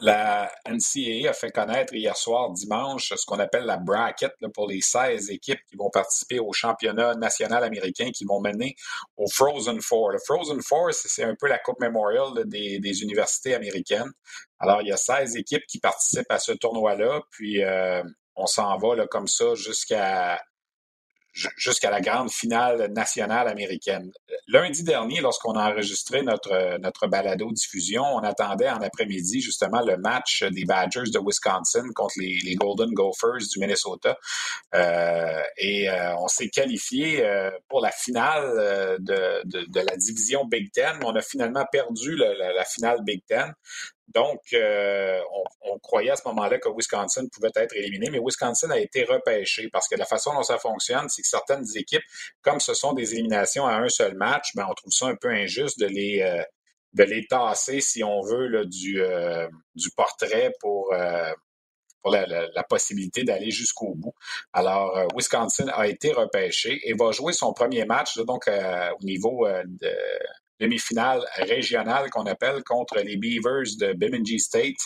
[0.00, 4.80] la NCAA a fait connaître hier soir, dimanche, ce qu'on appelle la bracket pour les
[4.80, 8.76] 16 équipes qui vont participer au championnat national américain qui vont mener
[9.16, 10.12] au Frozen Four.
[10.12, 14.10] Le Frozen Four, c'est un peu la Coupe Memorial des, universités américaines.
[14.58, 18.02] Alors, il y a 16 équipes qui participent à ce tournoi-là, puis euh,
[18.40, 20.40] on s'en va comme ça jusqu'à
[21.90, 24.10] la grande finale nationale américaine.
[24.48, 30.42] Lundi dernier, lorsqu'on a enregistré notre, notre balado-diffusion, on attendait en après-midi justement le match
[30.42, 34.18] des Badgers de Wisconsin contre les, Golden Gophers du Minnesota.
[34.74, 40.98] Euh, et euh, on s'est qualifié euh, pour la finale de, la division Big Ten.
[41.04, 43.54] On a finalement perdu la finale Big Ten.
[44.14, 45.20] Donc, euh,
[45.62, 49.68] on, croyait à ce moment-là que Wisconsin pouvait être éliminé, mais Wisconsin a été repêché
[49.72, 52.02] parce que la façon dont ça fonctionne, c'est que certaines équipes,
[52.42, 55.28] comme ce sont des éliminations à un seul match, ben, on trouve ça un peu
[55.28, 56.42] injuste de les, euh,
[56.94, 60.92] de les tasser, si on veut, du, euh, du portrait pour,
[62.02, 64.14] pour la, possibilité d'aller jusqu'au bout.
[64.52, 69.94] Alors, Wisconsin a été repêché et va jouer son premier match donc au niveau de
[70.60, 74.76] demi-finale régionale qu'on appelle contre les Beavers de Bemidji State.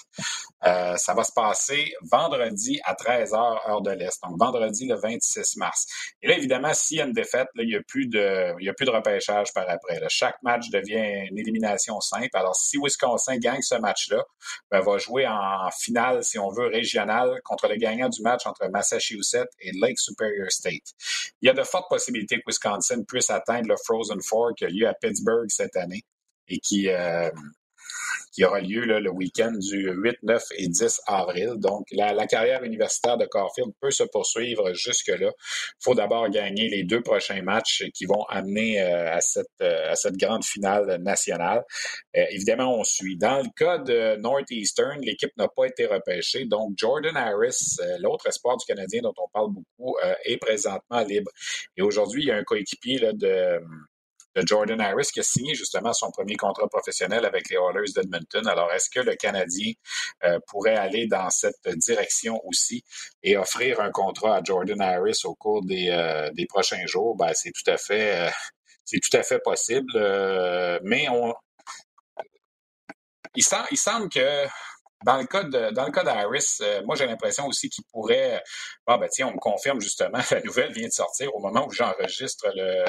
[0.67, 4.23] Euh, ça va se passer vendredi à 13h, heure de l'Est.
[4.23, 5.87] Donc, vendredi le 26 mars.
[6.23, 8.73] Et là, évidemment, s'il y a une défaite, il n'y a, plus de, il a
[8.73, 10.01] plus de repêchage par après.
[10.09, 12.29] Chaque match devient une élimination simple.
[12.35, 14.23] Alors, si Wisconsin gagne ce match-là,
[14.71, 18.67] ben, va jouer en finale, si on veut, régionale contre le gagnant du match entre
[18.69, 20.95] Massachusetts et Lake Superior State.
[21.43, 24.69] Il y a de fortes possibilités que Wisconsin puisse atteindre le Frozen Four qui a
[24.69, 26.05] lieu à Pittsburgh cette année
[26.49, 27.31] et qui, euh,
[28.33, 31.55] qui aura lieu le week-end du 8, 9 et 10 avril.
[31.57, 35.31] Donc, la, carrière universitaire de Caulfield peut se poursuivre jusque-là.
[35.31, 39.93] Il faut d'abord gagner les deux prochains matchs qui vont amener euh, à, cette, euh,
[39.93, 41.63] à cette grande finale nationale.
[42.15, 43.17] évidemment, on suit.
[43.17, 46.45] Dans le cas de Northeastern, l'équipe n'a pas été repêchée.
[46.47, 51.31] Donc, Jordan Harris, l'autre espoir du Canadien dont on parle beaucoup, est présentement libre.
[51.77, 53.61] Et aujourd'hui, il y a un coéquipier de
[54.47, 58.47] Jordan Harris qui a signé justement son premier contrat professionnel avec les Oilers d'Edmonton.
[58.47, 59.73] Alors, est-ce que le Canadien
[60.25, 62.83] euh, pourrait aller dans cette direction aussi
[63.23, 67.17] et offrir un contrat à Jordan Harris au cours des, euh, des prochains jours?
[67.17, 68.31] Ben, c'est tout à fait, euh,
[68.85, 69.93] c'est tout à fait possible.
[70.83, 71.35] mais on,
[73.35, 74.47] il, semble, il semble que
[75.05, 78.43] dans le cas de, dans le cas d'Harris, moi j'ai l'impression aussi qu'il pourrait.
[78.87, 81.71] Ah ben tiens, on me confirme justement, la nouvelle vient de sortir au moment où
[81.71, 82.85] j'enregistre le,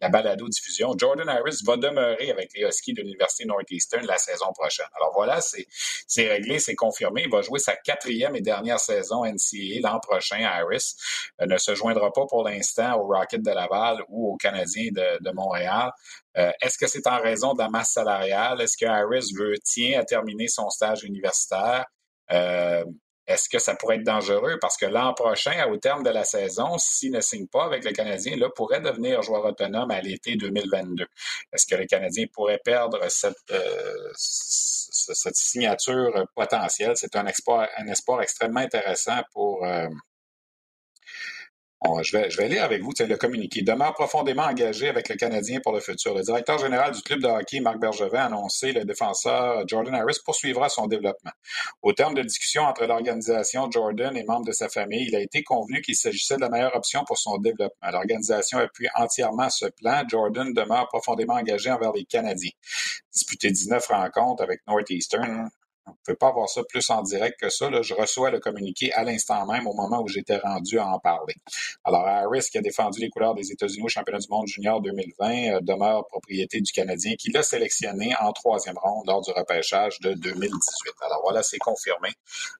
[0.00, 0.94] la balado-diffusion.
[0.96, 4.86] Jordan Harris va demeurer avec les Huskies de l'Université Northeastern la saison prochaine.
[4.96, 7.22] Alors voilà, c'est réglé, c'est confirmé.
[7.24, 10.44] Il va jouer sa quatrième et dernière saison NCAA l'an prochain.
[10.44, 10.94] Harris
[11.40, 15.22] euh, ne se joindra pas pour l'instant au Rocket de Laval ou au Canadien de,
[15.22, 15.90] de Montréal.
[16.36, 18.60] Euh, est-ce que c'est en raison de la masse salariale?
[18.60, 21.86] Est-ce que Harris veut, tient à terminer son stage universitaire?
[22.32, 22.84] Euh,
[23.26, 24.58] est-ce que ça pourrait être dangereux?
[24.60, 27.92] Parce que l'an prochain, au terme de la saison, s'il ne signe pas avec le
[27.92, 31.06] Canadien, là, pourrait devenir joueur autonome à l'été 2022.
[31.52, 36.92] Est-ce que le Canadien pourrait perdre cette, euh, signature potentielle?
[36.94, 39.88] C'est un espoir, un espoir extrêmement intéressant pour, euh,
[42.02, 43.62] je, vais, je lire avec vous le communiqué.
[43.62, 46.14] Demeure profondément engagé avec le Canadien pour le futur.
[46.14, 50.18] Le directeur général du club de hockey, Marc Bergevin, a annoncé le défenseur Jordan Harris
[50.24, 51.32] poursuivra son développement.
[51.82, 55.42] Au terme de discussions entre l'organisation, Jordan et membres de sa famille, il a été
[55.42, 57.90] convenu qu'il s'agissait de la meilleure option pour son développement.
[57.90, 60.02] L'organisation appuie entièrement ce plan.
[60.08, 62.50] Jordan demeure profondément engagé envers les Canadiens.
[63.12, 65.48] Disputé 19 rencontres avec Northeastern,
[65.86, 67.70] on ne peut pas avoir ça plus en direct que ça.
[67.70, 67.82] Là.
[67.82, 71.34] Je reçois le communiqué à l'instant même au moment où j'étais rendu à en parler.
[71.84, 75.30] Alors, Harris, qui a défendu les couleurs des États-Unis au championnat du monde junior 2020,
[75.30, 80.14] euh, demeure propriété du Canadien qui l'a sélectionné en troisième ronde lors du repêchage de
[80.14, 80.94] 2018.
[81.02, 82.08] Alors voilà, c'est confirmé.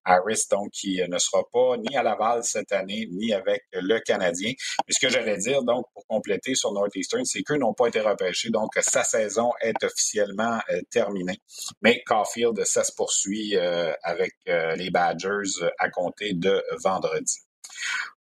[0.05, 3.99] Harris, donc, qui euh, ne sera pas ni à Laval cette année, ni avec le
[4.01, 4.53] Canadien.
[4.87, 8.01] Mais ce que j'allais dire, donc, pour compléter sur Northeastern, c'est qu'eux n'ont pas été
[8.01, 8.51] repêchés.
[8.51, 11.41] Donc, sa saison est officiellement euh, terminée.
[11.83, 17.39] Mais Caulfield, ça se poursuit suis euh, avec euh, les Badgers à compter de vendredi.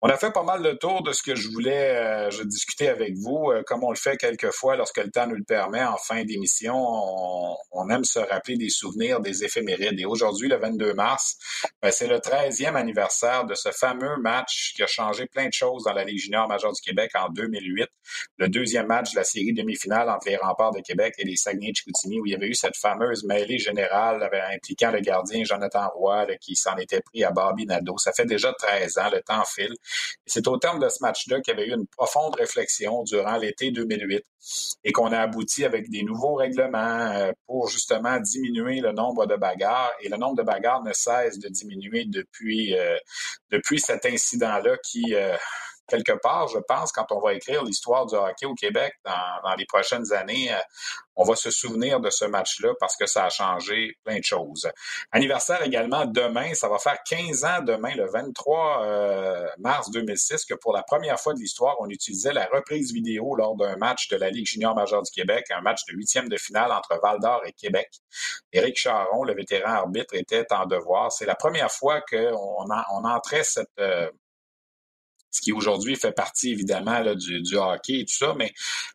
[0.06, 3.14] On a fait pas mal le tour de ce que je voulais euh, discuter avec
[3.16, 3.50] vous.
[3.50, 6.76] Euh, comme on le fait quelquefois lorsque le temps nous le permet en fin d'émission,
[6.76, 9.98] on, aime se rappeler des souvenirs des éphémérides.
[9.98, 11.38] Et aujourd'hui, le 22 mars,
[11.80, 15.84] ben, c'est le 13e anniversaire de ce fameux match qui a changé plein de choses
[15.84, 17.88] dans la Ligue junior majeure du Québec en 2008.
[18.36, 22.20] Le deuxième match de la série demi-finale entre les remparts de Québec et les Saguenay-Chicoutimi
[22.20, 26.56] où il y avait eu cette fameuse mêlée générale impliquant le gardien Jonathan Roy qui
[26.56, 27.96] s'en était pris à Barbie Nadeau.
[27.96, 29.74] Ça fait déjà 13 ans, le temps file.
[30.26, 33.70] C'est au terme de ce match-là qu'il y avait eu une profonde réflexion durant l'été
[33.70, 34.24] 2008
[34.84, 39.36] et qu'on a abouti avec des nouveaux règlements euh, pour justement diminuer le nombre de
[39.36, 39.92] bagarres.
[40.00, 42.96] Et le nombre de bagarres ne cesse de diminuer depuis, euh,
[43.50, 45.36] depuis cet incident-là qui, euh,
[45.86, 49.66] quelque part, je pense, quand on va écrire l'histoire du hockey au Québec dans, les
[49.66, 50.58] prochaines années, euh,
[51.16, 54.68] on va se souvenir de ce match-là parce que ça a changé plein de choses.
[55.12, 60.54] Anniversaire également demain, ça va faire 15 ans demain, le 23 euh, mars 2006, que
[60.54, 64.16] pour la première fois de l'histoire, on utilisait la reprise vidéo lors d'un match de
[64.16, 67.42] la Ligue junior majeure du Québec, un match de huitième de finale entre Val d'Or
[67.46, 67.90] et Québec.
[68.52, 71.12] Éric Charon, le vétéran arbitre, était en devoir.
[71.12, 74.10] C'est la première fois qu'on on entrait cette, euh,
[75.34, 78.52] ce qui aujourd'hui fait partie évidemment du, hockey et tout ça, mais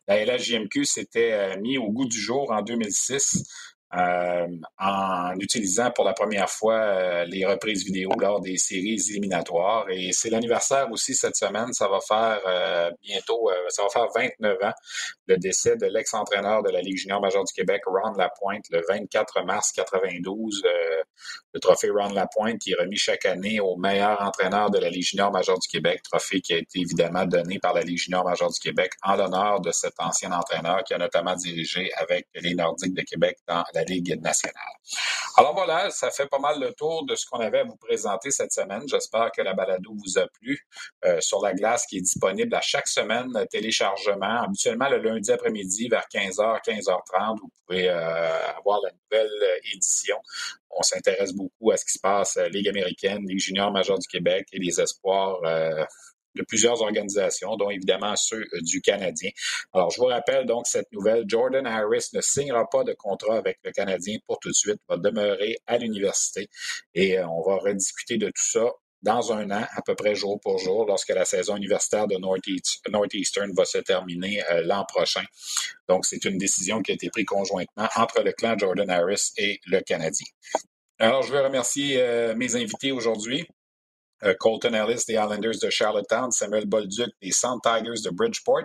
[0.08, 3.44] la LHJMQ s'était euh, mis au goût du jour en 2006
[3.92, 4.46] euh,
[4.78, 9.86] en utilisant pour la première fois euh, les reprises vidéo lors des séries éliminatoires.
[9.90, 11.72] Et c'est l'anniversaire aussi cette semaine.
[11.72, 14.72] Ça va faire euh, bientôt, ça va faire 29 ans,
[15.26, 19.42] le décès de l'ex-entraîneur de la Ligue junior majeure du Québec, Ron Lapointe, le 24
[19.44, 20.62] mars 92.
[21.52, 25.02] le trophée Ron Lapointe qui est remis chaque année au meilleur entraîneur de la Ligue
[25.02, 28.50] junior majeure du Québec, trophée qui a été évidemment donné par la Ligue junior majeure
[28.50, 32.94] du Québec en l'honneur de cet ancien entraîneur qui a notamment dirigé avec les Nordiques
[32.94, 34.54] de Québec dans la Ligue nationale.
[35.36, 38.30] Alors voilà, ça fait pas mal le tour de ce qu'on avait à vous présenter
[38.30, 38.82] cette semaine.
[38.88, 40.66] J'espère que la balado vous a plu.
[41.04, 45.88] Euh, sur la glace qui est disponible à chaque semaine, téléchargement, habituellement le lundi après-midi
[45.88, 50.16] vers 15h, 15h30, vous pouvez euh, avoir la nouvelle édition.
[50.70, 54.46] On s'intéresse beaucoup à ce qui se passe Ligue américaine, Ligue junior majeure du Québec
[54.52, 55.84] et les espoirs euh,
[56.34, 59.30] de plusieurs organisations, dont évidemment ceux euh, du Canadien.
[59.72, 61.24] Alors, je vous rappelle donc cette nouvelle.
[61.26, 64.96] Jordan Harris ne signera pas de contrat avec le Canadien pour tout de suite, va
[64.96, 66.48] demeurer à l'université
[66.94, 68.70] et euh, on va rediscuter de tout ça
[69.02, 73.50] dans un an, à peu près jour pour jour, lorsque la saison universitaire de Northeastern
[73.56, 75.24] va se terminer euh, l'an prochain.
[75.88, 79.58] Donc, c'est une décision qui a été prise conjointement entre le clan Jordan Harris et
[79.66, 80.26] le Canadien.
[80.98, 81.96] Alors, je veux remercier
[82.36, 83.48] mes invités aujourd'hui.
[84.24, 88.64] Euh, Colton Ellis des Islanders de Charlottetown, Samuel Bolduc des Sound Tigers de Bridgeport,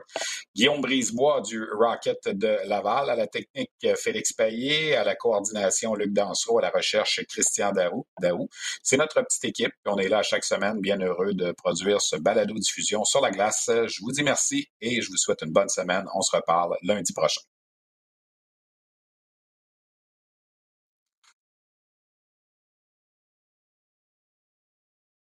[0.55, 5.95] Guillaume Brisebois du Rocket de Laval, à la technique euh, Félix Payet, à la coordination
[5.95, 8.05] Luc Dansereau, à la recherche Christian Daou.
[8.21, 8.49] Daou.
[8.83, 9.73] C'est notre petite équipe.
[9.85, 13.69] On est là chaque semaine, bien heureux de produire ce balado diffusion sur la glace.
[13.69, 16.05] Je vous dis merci et je vous souhaite une bonne semaine.
[16.13, 17.41] On se reparle lundi prochain.